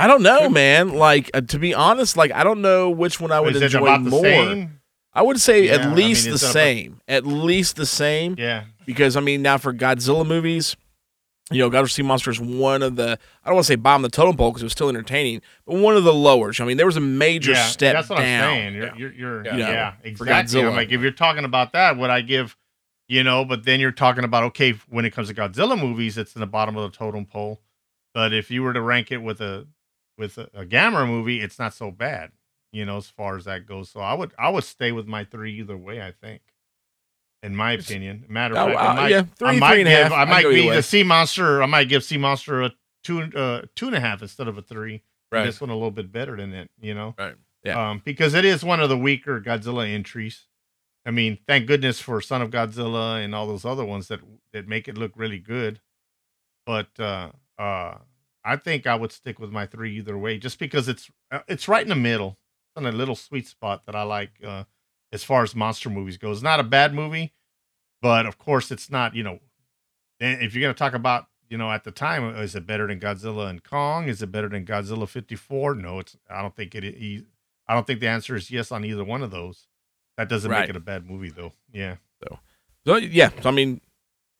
[0.00, 3.32] I don't know man like uh, to be honest like I don't know which one
[3.32, 4.22] I would is it enjoy about the more.
[4.22, 4.80] same?
[5.12, 7.86] I would say Yeah, I at mean, least the it's up- same at least the
[7.86, 10.76] same Yeah, because I mean now for Godzilla movies.
[11.52, 14.04] You know, Godzilla Sea Monster is one of the I don't want to say bottom
[14.04, 16.60] of the totem pole because it was still entertaining, but one of the lowers.
[16.60, 18.44] I mean, there was a major yeah, step that's what down.
[18.44, 18.74] I'm saying.
[18.76, 19.56] You're, you're, you're Yeah.
[19.56, 19.66] yeah,
[20.04, 20.62] You know, for exactly.
[20.62, 22.56] I'm like, if you're talking about that, would I give,
[23.08, 23.44] you know?
[23.44, 26.46] But then you're talking about okay, when it comes to Godzilla movies, it's in the
[26.46, 27.60] bottom of the totem pole.
[28.14, 29.66] But if you were to rank it with a
[30.20, 32.30] with a, a Gamera movie, it's not so bad,
[32.72, 33.90] you know, as far as that goes.
[33.90, 36.00] So I would I would stay with my three either way.
[36.00, 36.42] I think,
[37.42, 38.26] in my opinion.
[38.28, 40.12] Matter of Oh, fact, I uh, might, yeah, three, I might three and give, half.
[40.12, 41.62] I might be the Sea Monster.
[41.62, 44.62] I might give Sea Monster a two uh two and a half instead of a
[44.62, 45.02] three.
[45.32, 45.46] Right.
[45.46, 47.14] This one a little bit better than it, you know.
[47.18, 47.34] Right.
[47.64, 47.90] Yeah.
[47.90, 50.46] Um, because it is one of the weaker Godzilla entries.
[51.06, 54.20] I mean, thank goodness for Son of Godzilla and all those other ones that
[54.52, 55.80] that make it look really good.
[56.66, 57.98] But uh, uh,
[58.44, 61.68] I think I would stick with my three either way, just because it's uh, it's
[61.68, 62.38] right in the middle,
[62.70, 64.64] it's on a little sweet spot that I like uh,
[65.12, 66.42] as far as monster movies goes.
[66.42, 67.34] Not a bad movie,
[68.00, 69.14] but of course it's not.
[69.14, 69.38] You know,
[70.18, 73.50] if you're gonna talk about you know, at the time, is it better than Godzilla
[73.50, 74.06] and Kong?
[74.08, 75.74] Is it better than Godzilla 54?
[75.74, 76.16] No, it's.
[76.30, 77.24] I don't think it.
[77.66, 79.66] I don't think the answer is yes on either one of those.
[80.16, 80.60] That doesn't Right.
[80.60, 81.52] make it a bad movie, though.
[81.72, 81.96] Yeah.
[82.86, 83.80] So yeah, so, I mean,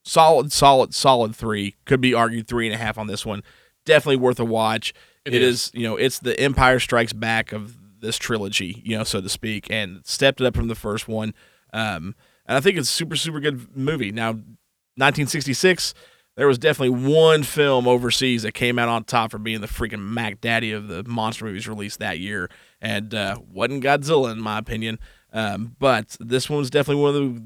[0.04, 1.76] solid, solid, solid three.
[1.84, 3.42] Could be argued three and a half on this one.
[3.90, 4.94] Definitely worth a watch.
[5.24, 5.66] It it is.
[5.66, 5.70] is.
[5.74, 9.66] you know, it's the Empire Strikes Back of this trilogy, you know, so to speak,
[9.70, 11.34] and stepped it up from the first one.
[11.74, 12.14] Um,
[12.46, 14.10] and I think it's a super, super good movie.
[14.12, 14.30] Now,
[14.96, 15.94] 1966,
[16.36, 20.00] there was definitely one film overseas that came out on top for being the freaking
[20.00, 22.48] Mac Daddy of the monster movies released that year,
[22.80, 24.98] and uh, wasn't Godzilla in my opinion.
[25.32, 27.42] Um, but this one was definitely one of the,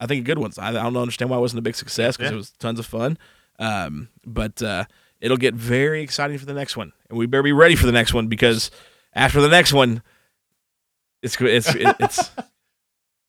[0.00, 0.58] I think, good ones.
[0.58, 2.34] I, I don't understand why it wasn't a big success because Yeah.
[2.34, 3.18] it was tons of fun.
[3.58, 4.84] Um, but uh,
[5.20, 7.92] it'll get very exciting for the next one, and we better be ready for the
[7.92, 8.70] next one because
[9.14, 10.02] after the next one,
[11.22, 12.30] it's it's it, it's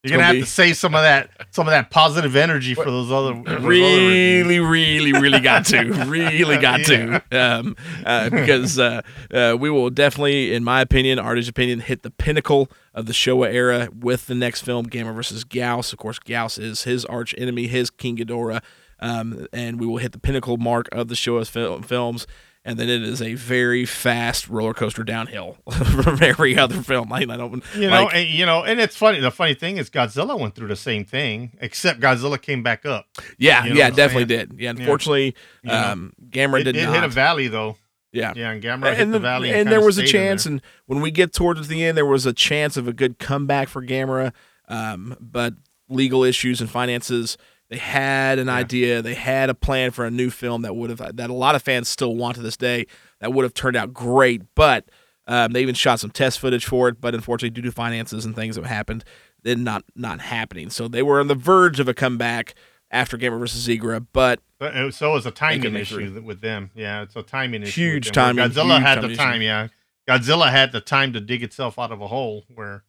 [0.04, 2.74] You're gonna gonna have be- to save some of that, some of that positive energy
[2.74, 3.34] for those other.
[3.34, 7.76] those other really, really, really got to, really got to, um,
[8.06, 9.02] uh, because uh,
[9.34, 13.52] uh, we will definitely, in my opinion, artist's opinion, hit the pinnacle of the Showa
[13.54, 15.92] era with the next film, Gamera versus Gyaos.
[15.92, 18.62] Of course, Gyaos is his arch enemy, his King Ghidorah,
[19.00, 22.28] um, and we will hit the pinnacle mark of the Showa fil- films.
[22.66, 27.12] And then it is a very fast roller coaster downhill from every other film.
[27.12, 29.22] I, I don't, You know, like, and, you know, and it's funny.
[29.22, 33.08] The funny thing is, Godzilla went through the same thing, except Godzilla came back up.
[33.38, 34.48] yeah, you know yeah, definitely saying?
[34.50, 34.60] did.
[34.60, 36.96] Yeah, unfortunately, know, um, Gamera It, did it not.
[36.96, 37.78] hit a valley though.
[38.12, 40.46] yeah, Yeah, and Gamera hit and, the, the- valley, and kinda there was a chance,
[40.46, 43.70] and when we get towards the end, there was a chance of a good comeback
[43.70, 44.34] for Gamera,
[44.68, 45.54] um, but
[45.88, 47.38] legal issues and finances.
[47.70, 51.16] They had an idea, they had a plan for a new film that would have
[51.18, 52.88] that a lot of fans still want to this day.
[53.20, 54.90] That would have turned out great, but
[55.28, 57.00] um, they even shot some test footage for it.
[57.00, 59.04] But unfortunately, due to finances and things that happened,
[59.44, 60.70] then not not happening.
[60.72, 62.56] So they were on the verge of a comeback
[62.90, 66.22] after Gamera versus Zigra, but But it- so it was a timing issue through.
[66.24, 66.72] with them.
[66.74, 67.82] Yeah, it's a timing issue.
[67.82, 69.16] Huge timing, Godzilla huge had the issue.
[69.16, 69.42] time.
[69.44, 69.68] Yeah,
[70.08, 72.84] Godzilla had the time to dig itself out of a hole where,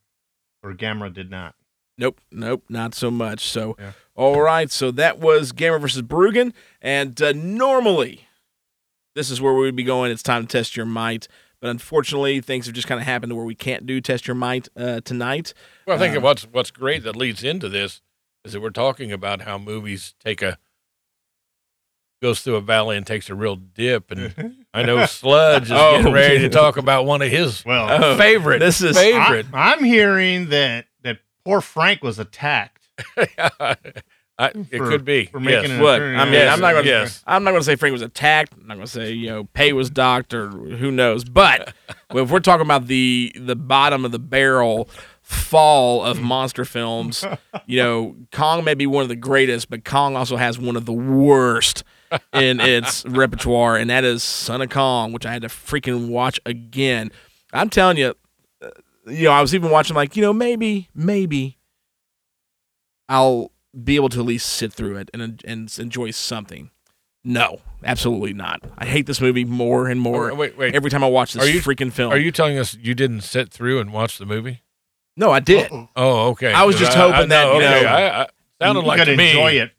[0.62, 1.54] where Gamera did not.
[1.98, 3.40] Nope, nope, not so much.
[3.46, 3.92] So, Yeah.
[4.20, 4.70] All right.
[4.70, 6.52] So that was Gamera versus Barugon,
[6.82, 8.26] and uh, normally,
[9.14, 10.10] this is where we would be going.
[10.12, 11.26] It's time to test your might,
[11.60, 14.34] but unfortunately, things have just kind of happened to where we can't do test your
[14.34, 15.54] might uh, tonight.
[15.86, 18.02] Well, I think Um, what's what's great that leads into this
[18.44, 20.58] is that we're talking about how movies take a
[22.22, 25.96] goes through a valley and takes a real dip, and I know Sludge is Oh.
[25.96, 28.58] getting ready to talk about one of his Well, favorite.
[28.58, 29.46] this is- favorite.
[29.54, 32.79] I, am hearing that that poor Frank was attacked.
[34.38, 35.26] I, it For- could be.
[35.26, 35.80] for yes.
[35.80, 36.00] What?
[36.00, 36.90] I mean, Yes, I'm not going to.
[36.90, 37.22] yes.
[37.26, 38.54] I'm not going to say Frank was attacked.
[38.54, 41.24] I'm not going to say you know pay was docked or who knows.
[41.24, 41.74] But
[42.14, 44.88] if we're talking about the the bottom of the barrel
[45.22, 47.22] fall of monster films,
[47.66, 50.86] you know, Kong may be one of the greatest, but Kong also has one of
[50.86, 51.84] the worst
[52.32, 56.40] in its repertoire, and that is Son of Kong, which I had to freaking watch
[56.46, 57.12] again.
[57.52, 58.14] I'm telling you,
[58.62, 58.70] uh,
[59.06, 61.58] you know, I was even watching like you know maybe maybe
[63.10, 63.52] I'll
[63.84, 66.70] be able to at least sit through it and and enjoy something.
[67.22, 68.62] No, absolutely not.
[68.78, 70.74] I hate this movie more and more Oh, wait, wait.
[70.74, 72.10] every time I watch this Are you- freaking film.
[72.12, 74.62] Are you telling us you didn't sit through and watch the movie?
[75.18, 75.70] No, I did.
[75.96, 76.50] Oh, okay.
[76.54, 77.82] I was just hoping that, you okay.
[77.82, 78.26] know, I, I,
[78.60, 79.28] sounded he like could to me.
[79.30, 79.70] enjoy it.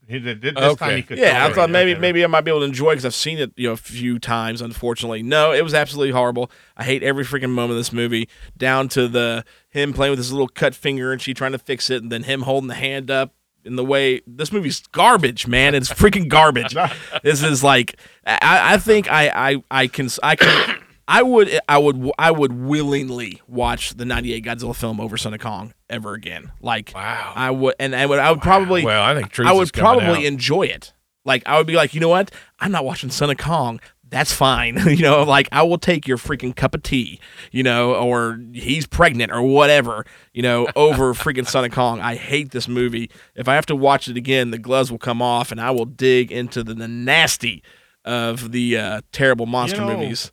[0.41, 0.75] This Okay.
[0.75, 1.17] time he could.
[1.17, 3.37] Yeah, I thought it maybe maybe I might be able to enjoy because I've seen
[3.37, 4.61] it you know a few times.
[4.61, 6.51] Unfortunately, no, it was absolutely horrible.
[6.75, 8.27] I hate every freaking moment of this movie,
[8.57, 11.89] down to the him playing with his little cut finger and she trying to fix
[11.89, 14.21] it, and then him holding the hand up in the way.
[14.25, 15.75] This movie's garbage, man.
[15.75, 16.75] It's freaking garbage.
[17.23, 20.77] this is like I, I think I, I I can I can.
[21.11, 25.41] I would I would I would willingly watch the '98 Godzilla film over Son of
[25.41, 26.51] Kong ever again.
[26.61, 27.33] Like Wow.
[27.35, 30.23] I would and I would I would probably Well, I think I would probably out.
[30.23, 30.93] enjoy it.
[31.25, 32.31] Like I would be like, you know what?
[32.59, 33.79] I'm not watching Son of Kong.
[34.09, 34.77] That's fine.
[34.87, 37.19] you know, like I will take your freaking cup of tea,
[37.51, 41.99] you know, or he's pregnant or whatever, you know, over freaking Son of Kong.
[41.99, 43.09] I hate this movie.
[43.35, 45.85] If I have to watch it again, the gloves will come off and I will
[45.85, 47.63] dig into the, the nasty
[48.05, 50.31] of the uh, terrible monster know- movies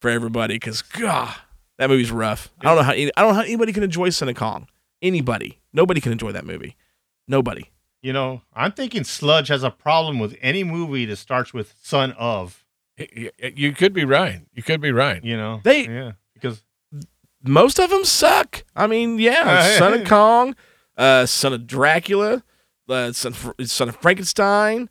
[0.00, 1.34] for everybody because god,
[1.78, 2.50] that movie's rough.
[2.60, 4.66] I don't know how any- I don't know how anybody can enjoy Son of Kong.
[5.02, 6.76] Anybody, nobody can enjoy that movie.
[7.28, 7.70] Nobody.
[8.02, 12.12] You know, I'm thinking Sludge has a problem with any movie that starts with "son
[12.12, 12.64] of."
[12.98, 14.40] Y- y- You could be right.
[14.54, 15.22] You could be right.
[15.24, 16.62] You know, They- yeah because
[17.42, 18.64] most of them suck.
[18.74, 20.54] I mean, yeah, Son of Kong,
[20.96, 22.42] uh, Son of Dracula,
[22.88, 23.34] uh, Son,
[23.66, 24.88] Son of Frankenstein.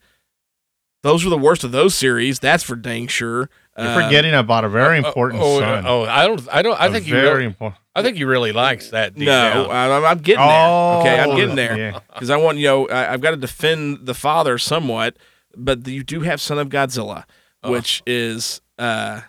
[1.01, 2.39] Those were the worst of those series.
[2.39, 3.49] That's for dang sure.
[3.80, 5.86] You're Uh, forgetting about a very important oh, son.
[5.88, 6.48] Oh, I don't.
[6.52, 6.80] I don't.
[6.80, 7.14] I A think you.
[7.14, 7.82] very Really, important.
[7.96, 9.16] I think you really likes that.
[9.16, 9.70] deep No.
[9.72, 10.68] I'm, I'm getting there.
[11.00, 12.00] okay, I'm Oh, getting there yeah.
[12.14, 15.18] because I want you know I, I've got to defend the father somewhat,
[15.56, 17.24] but you do have Son of Godzilla,
[17.64, 19.22] which is uh,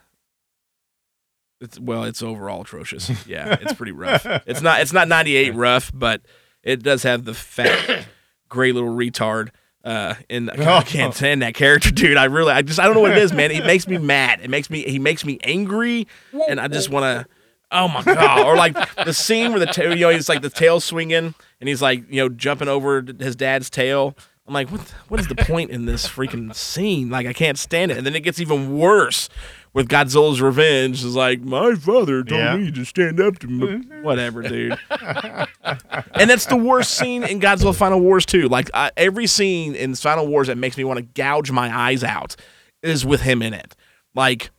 [1.61, 3.11] it's well, it's overall atrocious.
[3.27, 4.25] Yeah, it's pretty rough.
[4.47, 6.23] It's not it's not 98 rough, but
[6.63, 8.07] it does have the fat
[8.49, 9.51] gray little retard.
[9.85, 12.17] Uh, and I can't stand that character, dude.
[12.17, 13.51] I really, I just, I don't know what it is, man.
[13.51, 14.41] It makes me mad.
[14.43, 16.07] It makes me, he makes me angry,
[16.49, 17.33] and I just want to.
[17.73, 18.47] Oh my god!
[18.47, 21.69] Or like the scene where the tail, you know, he's like the tail swinging, and
[21.69, 24.17] he's like, you know, jumping over his dad's tail.
[24.49, 24.81] I'm like, what?
[24.85, 27.11] the- What is the point in this freaking scene?
[27.11, 27.97] Like, I can't stand it.
[27.99, 29.29] And then it gets even worse
[29.73, 31.05] with Godzilla's revenge.
[31.05, 32.57] Is like, my father told Yeah.
[32.57, 33.61] me to stand up to him.
[33.85, 34.03] Mm-hmm.
[34.03, 34.77] Whatever, dude.
[36.15, 38.49] and that's the worst scene in Godzilla Final Wars too.
[38.49, 42.03] Like I, every scene in Final Wars that makes me want to gouge my eyes
[42.05, 42.37] out
[42.83, 43.77] is with him in it.
[44.15, 44.51] Like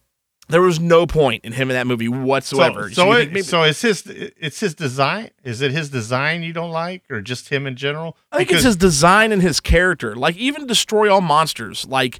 [0.50, 2.90] there was no point in him in that movie whatsoever.
[2.90, 5.30] So, so, you it, maybe- so it's his it's his design.
[5.44, 8.18] Is it his design you don't like, or just him in general?
[8.32, 10.16] I think it's his design and his character.
[10.16, 11.86] Like even destroy all monsters.
[11.88, 12.20] Like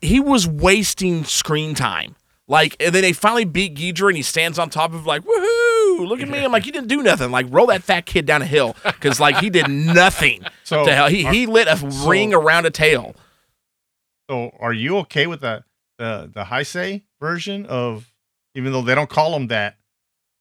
[0.00, 2.14] he- was wasting screen time.
[2.46, 6.06] Like and then they finally beat Ghidorah and he stands on top of like woohoo!
[6.08, 6.42] Look at me!
[6.44, 7.30] I'm like you didn't do nothing.
[7.30, 10.44] Like roll that fat kid down a hill because like he did nothing.
[10.64, 11.08] So, to hell.
[11.08, 13.14] He are- he lit a so- ring around a tail.
[14.28, 15.64] So, are you okay with the
[15.98, 18.12] the the Heisei version of,
[18.54, 19.77] even though they don't call him that,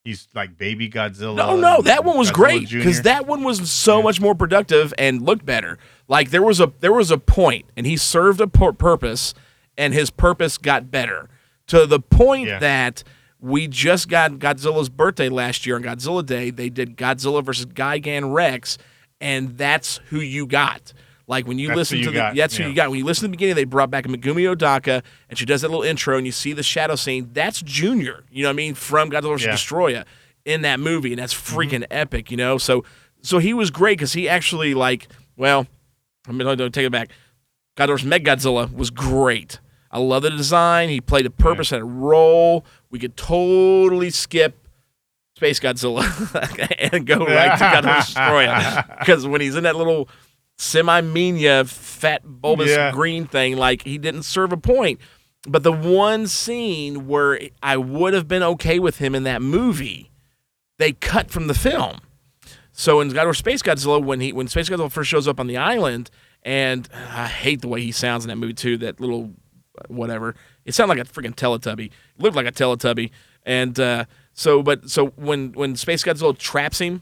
[0.08, 1.36] he's like baby Godzilla.
[1.36, 4.94] No, no, that one was Godzilla great because that one was so much more productive
[4.98, 5.78] and looked better.
[6.08, 9.34] Like there was a there was a point, and he served a pur- purpose,
[9.78, 11.30] and his purpose got better
[11.68, 12.60] to the point Yeah.
[12.60, 13.04] that
[13.40, 16.50] we just got Godzilla's birthday last year on Godzilla Day.
[16.50, 18.78] They did Godzilla versus Gigan Rex,
[19.22, 20.94] and that's who you got.
[21.28, 22.90] Like when you That's listen to you the got, that's who you got.
[22.90, 25.68] When you listen to the beginning, they brought back Megumi Odaka, and she does that
[25.68, 27.30] little intro, and you see the shadow scene.
[27.34, 29.46] That's Junior, you know what I mean, from Godzilla vs.
[29.46, 29.54] Yeah.
[29.54, 30.06] Destoroyah
[30.46, 31.58] in that movie, and that's mm-hmm.
[31.58, 32.58] freaking epic, you know.
[32.58, 32.86] So,
[33.22, 35.68] so he was great because he actually like, well,
[36.30, 37.10] I mean, don't take it back.
[37.76, 38.10] Godzilla vs.
[38.10, 39.60] Mechagodzilla was great.
[39.92, 40.88] I love the design.
[40.88, 42.66] He played a purpose, and a role.
[42.90, 44.56] We could totally skip
[45.36, 46.04] Space Godzilla
[46.94, 50.08] and go right to Godzilla Destoroyah because when he's in that little
[50.58, 52.92] semi-mania fat bulbous Yeah.
[52.92, 55.00] green thing, like he didn't serve a point.
[55.48, 60.12] But the one scene where I would have been okay with him in that movie,
[60.78, 62.00] they cut from the film.
[62.74, 65.48] So in God or Space Godzilla, when he when Space Godzilla first shows up on
[65.48, 66.10] the island,
[66.44, 68.78] and I hate the way he sounds in that movie too.
[68.78, 69.34] That little
[69.88, 70.36] whatever,
[70.66, 71.88] it sounded like a freaking Teletubby.
[71.88, 71.92] It
[72.22, 73.10] looked like a Teletubby,
[73.46, 77.02] and uh, so but so when when Space Godzilla traps him,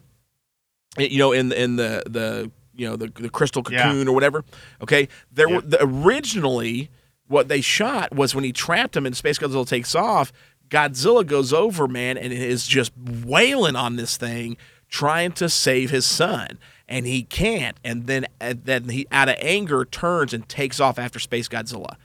[0.98, 3.84] you know, in in the the you know the the crystal Yeah.
[3.84, 4.44] cocoon or whatever.
[4.82, 5.56] Okay, there Yeah.
[5.56, 6.90] were the, originally
[7.28, 10.32] what they shot was when he trapped him and Space Godzilla takes off.
[10.70, 14.58] Godzilla goes over, man, and is just wailing on this thing,
[14.90, 16.58] trying to save his son,
[16.88, 17.78] and he can't.
[17.84, 21.96] And then, and then he, out of anger, turns and takes off after Space Godzilla.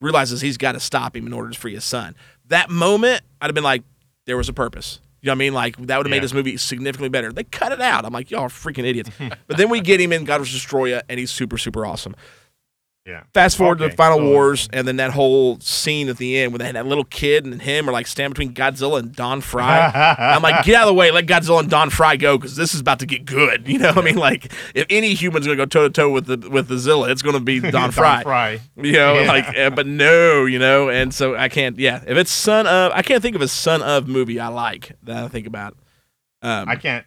[0.00, 2.14] Realizes he's got to stop him in order to free his son.
[2.46, 3.82] That moment, I'd have been like,
[4.26, 5.00] there was a purpose.
[5.20, 5.54] You know what I mean?
[5.54, 6.20] Like that would have made Yeah.
[6.22, 7.32] this movie significantly better.
[7.32, 8.04] They cut it out.
[8.04, 9.10] I'm like, y'all are freaking idiots.
[9.46, 10.60] but then we get him in God vs.
[10.64, 12.14] Destoroyah, and he's super, super awesome.
[13.08, 13.22] Yeah.
[13.32, 16.36] Fast forward to Okay, the Final so- Wars, and then that whole scene at the
[16.38, 19.16] end where they had that little kid and him are like standing between Godzilla and
[19.16, 19.90] Don Frye.
[20.18, 22.74] I'm like, get out of the way, let Godzilla and Don Frye go because this
[22.74, 23.66] is about to get good.
[23.68, 26.26] You know, what I mean, like if any human's gonna go toe to toe with
[26.26, 28.22] the with the Zilla, it's gonna be Don, Don Frye.
[28.22, 28.60] Fry.
[28.76, 29.26] You know, Yeah.
[29.28, 31.78] like, but no, you know, and so I can't.
[31.78, 34.92] Yeah, if it's son of, I can't think of a son of movie I like
[35.04, 35.76] that I think about.
[36.42, 37.06] Um, I can't.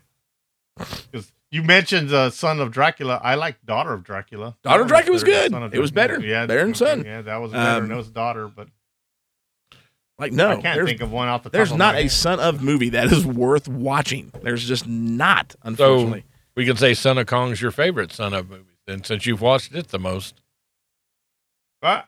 [0.77, 3.19] Because you mentioned uh, Son of Dracula.
[3.23, 4.55] I like Daughter of Dracula.
[4.63, 5.53] Daughter of Dracula was good.
[5.53, 6.19] Of It was better.
[6.19, 7.03] Yeah, Better than Son.
[7.05, 7.77] Yeah, that was better.
[7.77, 8.67] Um, than it was Daughter, but
[10.17, 11.99] like no, I can't there's- think of one off the top There's of not my
[11.99, 12.11] a head.
[12.11, 14.31] son of movie that is worth watching.
[14.41, 16.21] There's just not, unfortunately.
[16.21, 16.25] So
[16.55, 19.73] we can say Son of Kong's your favorite Son of movie, and since you've watched
[19.73, 20.39] it the most.
[21.81, 22.07] Ah,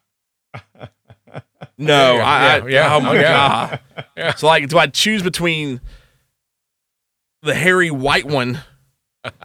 [1.78, 2.96] no, Yeah, I, yeah, I yeah.
[2.96, 3.80] oh my Oh, yeah.
[4.16, 4.38] god.
[4.38, 5.82] So like, do I choose between
[7.42, 8.62] the hairy white one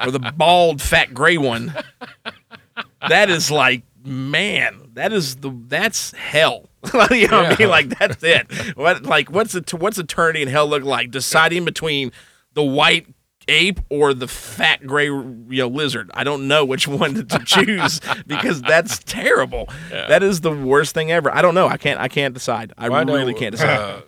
[0.04, 1.74] or the bald fat gray one?
[3.08, 6.68] That is like, man, that is the that's hell.
[7.10, 7.68] you know what I mean?
[7.68, 8.76] Like that's it.
[8.76, 11.10] What like what's the what's eternity in hell look like?
[11.10, 12.12] Deciding between
[12.54, 13.06] the white
[13.48, 16.10] ape or the fat gray you know lizard.
[16.14, 19.68] I don't know which one to, choose because that's terrible.
[19.90, 21.32] That is the worst thing ever.
[21.34, 21.66] I don't know.
[21.68, 22.72] I can't I can't decide.
[22.78, 23.78] I Well, I really can't decide.
[23.78, 24.00] uh,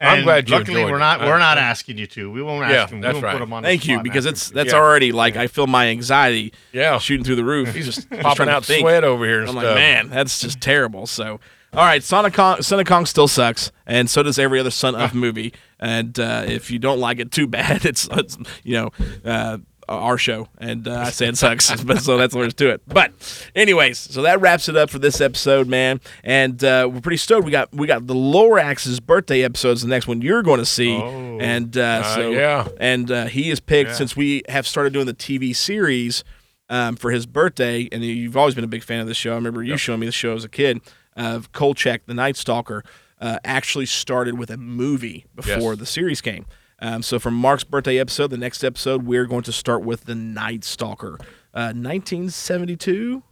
[0.00, 1.20] I'm glad you Luckily, we're not.
[1.22, 2.30] I- We're not asking you to.
[2.30, 3.00] We won't Yeah, ask him.
[3.00, 3.32] that's we won't right.
[3.32, 4.78] Put him on the Thank you, because it's that's Yeah.
[4.78, 7.74] already like I feel my anxiety yeah, shooting through the roof.
[7.74, 8.80] he's just popping to out think.
[8.82, 9.40] sweat over here.
[9.40, 9.64] And I'm stuff.
[9.64, 11.06] like, man, that's just terrible.
[11.06, 11.40] So,
[11.72, 14.70] all right, Son of Kong, Son of Kong still sucks, and so does every other
[14.70, 15.54] Son of movie.
[15.80, 17.84] And uh, if you don't like it, too bad.
[17.86, 18.90] It's, it's you know,
[19.24, 19.58] uh,
[19.88, 22.82] our show, and uh, I said sucks, but so that's what there's to it.
[22.86, 23.12] But,
[23.54, 26.00] anyways, so that wraps it up for this episode, man.
[26.24, 27.44] And uh, we're pretty stoked.
[27.44, 30.94] We got we got the Lorax's birthday episodes, the next one you're going to see,
[30.96, 31.38] Oh.
[31.40, 32.68] and uh, Uh, so yeah.
[32.78, 33.96] and uh, he is picked Yeah.
[33.96, 36.24] since we have started doing the TV series
[36.68, 39.32] um, for his birthday, and you've always been a big fan of this show.
[39.32, 40.80] I remember you showing me the show as a kid.
[41.16, 42.84] Of Kolchak, the Night Stalker,
[43.22, 45.78] uh, actually started with a movie before Yes.
[45.78, 46.44] the series came.
[46.78, 50.14] Um, so from Mark's birthday episode, the next episode, we're going to start with the
[50.14, 51.14] Night Stalker,
[51.54, 53.22] uh, 1972.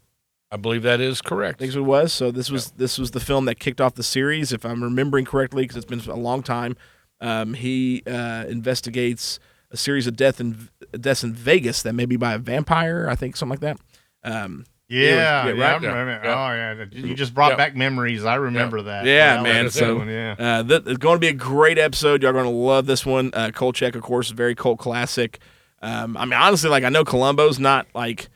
[0.51, 1.61] I believe that is correct.
[1.61, 2.13] I think it was.
[2.13, 5.25] So this was this was the film that kicked off the series, if I'm remembering
[5.25, 6.77] correctly, because it's been a long time.
[7.21, 9.41] Um, he uh, investigates
[9.71, 13.17] a series of death in deaths in Vegas that may be by a vampire, I
[13.17, 13.79] think, something like that.
[14.23, 15.85] Um, Yeah, Yeah, yeah, right?
[15.85, 16.21] I remember.
[16.25, 16.35] Yeah.
[16.35, 17.57] Oh yeah, you just brought Yeah.
[17.57, 18.25] back memories.
[18.25, 19.07] I remember that.
[19.07, 20.35] Yeah, man, was so- one, yeah.
[20.39, 22.23] Uh, th- it's going to be a great episode.
[22.23, 23.31] You're going to love this one.
[23.33, 25.39] Uh, Kolchak, of course, a very cult classic.
[25.81, 28.29] Um, I mean, honestly, like I know Columbo's not like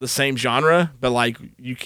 [0.00, 1.76] the same genre, but like you,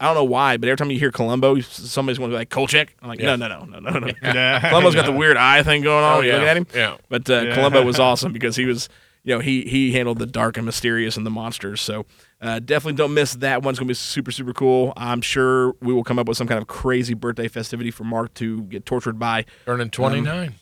[0.00, 2.48] I don't know why, but every time you hear Columbo, somebody's going to be like
[2.50, 2.94] Kolchak.
[3.02, 3.36] I'm like, Yeah.
[3.36, 4.12] no, no, no, no, no, no.
[4.22, 4.60] Yeah.
[4.70, 6.18] Columbo's got the weird eye thing going on.
[6.18, 6.34] Oh, yeah.
[6.34, 6.66] looking at him.
[6.74, 6.96] Yeah.
[7.08, 7.54] But uh, Yeah.
[7.54, 8.88] Columbo was awesome because he was,
[9.24, 11.80] you know, he he handled the dark and mysterious and the monsters.
[11.82, 12.06] So
[12.40, 13.72] uh, definitely don't miss that one.
[13.72, 14.92] It's gonna be super super cool.
[14.96, 18.34] I'm sure we will come up with some kind of crazy birthday festivity for Mark
[18.34, 19.44] to get tortured by.
[19.66, 20.54] Turning 29.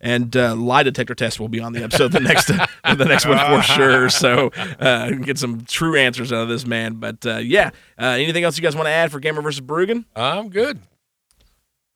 [0.00, 2.46] And uh, lie detector test will be on the episode the next
[2.96, 4.08] the next one for sure.
[4.08, 4.50] So
[4.80, 6.94] uh, get some true answers out of this man.
[6.94, 10.04] But uh, yeah, uh, anything else you guys want to add for Gamera versus Barugon?
[10.16, 10.80] I'm good.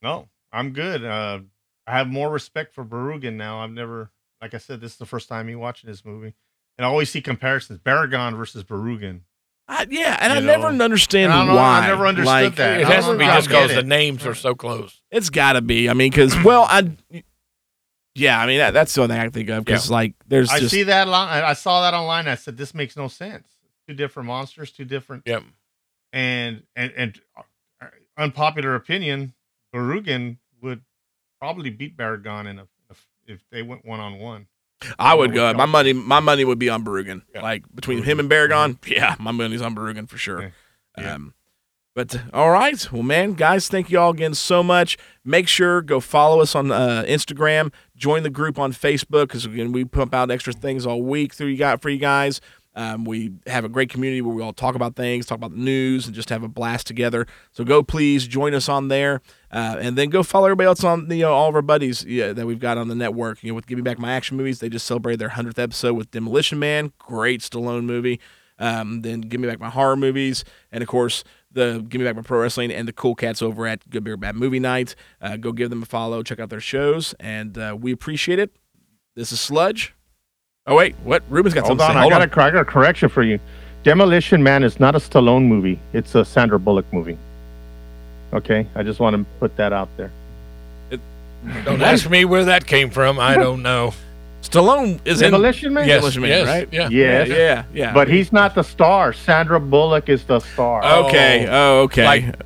[0.03, 1.05] No, I'm good.
[1.05, 1.41] Uh,
[1.87, 3.61] I have more respect for Barugon now.
[3.61, 4.11] I've never,
[4.41, 6.35] like I said, this is the first time me watching this movie,
[6.79, 9.21] and I always see comparisons: Baragon versus Barugon.
[9.69, 11.81] Uh, yeah, and I You never understand and I don't know, why.
[11.81, 12.81] I never understood Like, that.
[12.81, 15.01] It has to be know if I just because the names are so close.
[15.11, 15.91] It's got to be.
[15.91, 16.95] I mean, because well, I
[18.15, 20.61] yeah, I mean that, that's the only thing I think of because like there's I
[20.61, 21.09] just see that.
[21.09, 22.29] Line, I I saw that online.
[22.29, 23.49] I said, "This makes no sense.
[23.89, 25.43] Two different monsters, two different." Yep.
[26.13, 29.35] And and and uh, unpopular opinion,
[29.75, 30.83] Barugon would
[31.41, 32.67] probably beat Baragon in a,
[33.27, 34.47] if they went one on one.
[34.99, 35.53] I would go.
[35.55, 37.23] My money, my money would be on Barugon.
[37.35, 37.43] Yeah.
[37.43, 40.41] Like between him and Baragon, yeah, my money's on Barugon for sure.
[40.41, 41.03] Mm-hmm.
[41.03, 41.15] Yeah.
[41.15, 41.35] Um,
[41.95, 44.99] but all right, well, man, guys, thank you all again so much.
[45.25, 49.73] Make sure go follow us on uh, Instagram, join the group on Facebook because again
[49.73, 52.43] we pump out extra things all week through you got for you guys.
[52.77, 55.57] Um, we have a great community where we all talk about things, talk about the
[55.57, 57.27] news, and just have a blast together.
[57.53, 61.11] So go please join us on there, uh, and then go follow everybody else on
[61.11, 63.43] you know all of our buddies yeah, that we've got on the network.
[63.43, 65.95] You know, with Give Me Back My Action Movies, they just celebrated their hundredth episode
[65.95, 68.21] with Demolition Man, great Stallone movie.
[68.59, 72.17] Um, then Give Me Back My Horror Movies, and of course the Give Me Back
[72.17, 74.95] My Pro Wrestling and the Cool Cats over at Good Beer Bad Movie Night.
[75.23, 78.55] Uh, go give them a follow, check out their shows, and uh, we appreciate it.
[79.15, 79.95] This is Sludge.
[80.69, 81.23] Oh wait, what?
[81.29, 81.99] Ruben's got Hold something on, to say.
[81.99, 82.45] I Hold got, on.
[82.45, 83.39] a, I got a correction for you.
[83.85, 85.79] Demolition Man is not a Stallone movie.
[85.93, 87.17] It's a Sandra Bullock movie.
[88.33, 90.11] Okay, I just want to put that out there.
[91.65, 93.21] Don't ask me where that came from.
[93.21, 93.95] I don't know.
[94.43, 95.87] Stallone is in Demolition Man.
[95.87, 96.69] Yes, Demolition Man, yes, right?
[96.73, 96.89] Yeah.
[96.89, 97.29] Yeah, Yes.
[97.29, 97.95] yeah, yeah.
[97.95, 99.13] But he's not the star.
[99.13, 100.85] Sandra Bullock is the star.
[101.07, 102.05] okay, oh, oh okay.
[102.05, 102.41] Like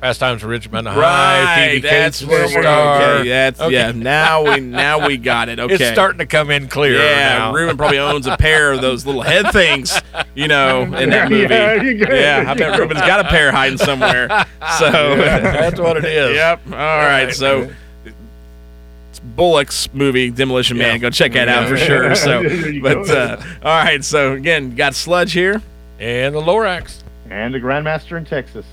[0.00, 1.00] Fast Times at Ridgemont High.
[1.00, 3.14] right, Phoebe that's where we're star.
[3.20, 3.28] okay.
[3.28, 3.72] That's Okay.
[3.72, 3.92] yeah.
[3.92, 5.58] Now we now we got it.
[5.58, 6.98] Okay, It's starting to come in clear.
[7.02, 7.54] Yeah, now.
[7.54, 9.98] Ruben probably owns a pair of those little head things,
[10.34, 11.52] you know, in that movie.
[11.54, 12.46] Yeah, Yeah, you got it.
[12.48, 14.28] I bet Ruben's got a pair hiding somewhere.
[14.78, 16.34] So That's what it is.
[16.36, 16.60] Yep.
[16.66, 17.32] All right.
[17.32, 17.70] So
[18.04, 20.94] it's Bullock's movie Demolition Man.
[20.94, 20.98] Yeah.
[20.98, 22.14] Go check that out for sure.
[22.16, 22.42] So,
[22.82, 24.04] but uh, all right.
[24.04, 25.62] So again, got Sludge here.
[25.98, 27.02] And the Lorax.
[27.30, 28.66] And the Grandmaster in Texas.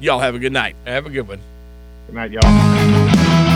[0.00, 0.76] Y'all have a good night.
[0.86, 1.40] Have a good one.
[2.06, 3.47] Good night, y'all.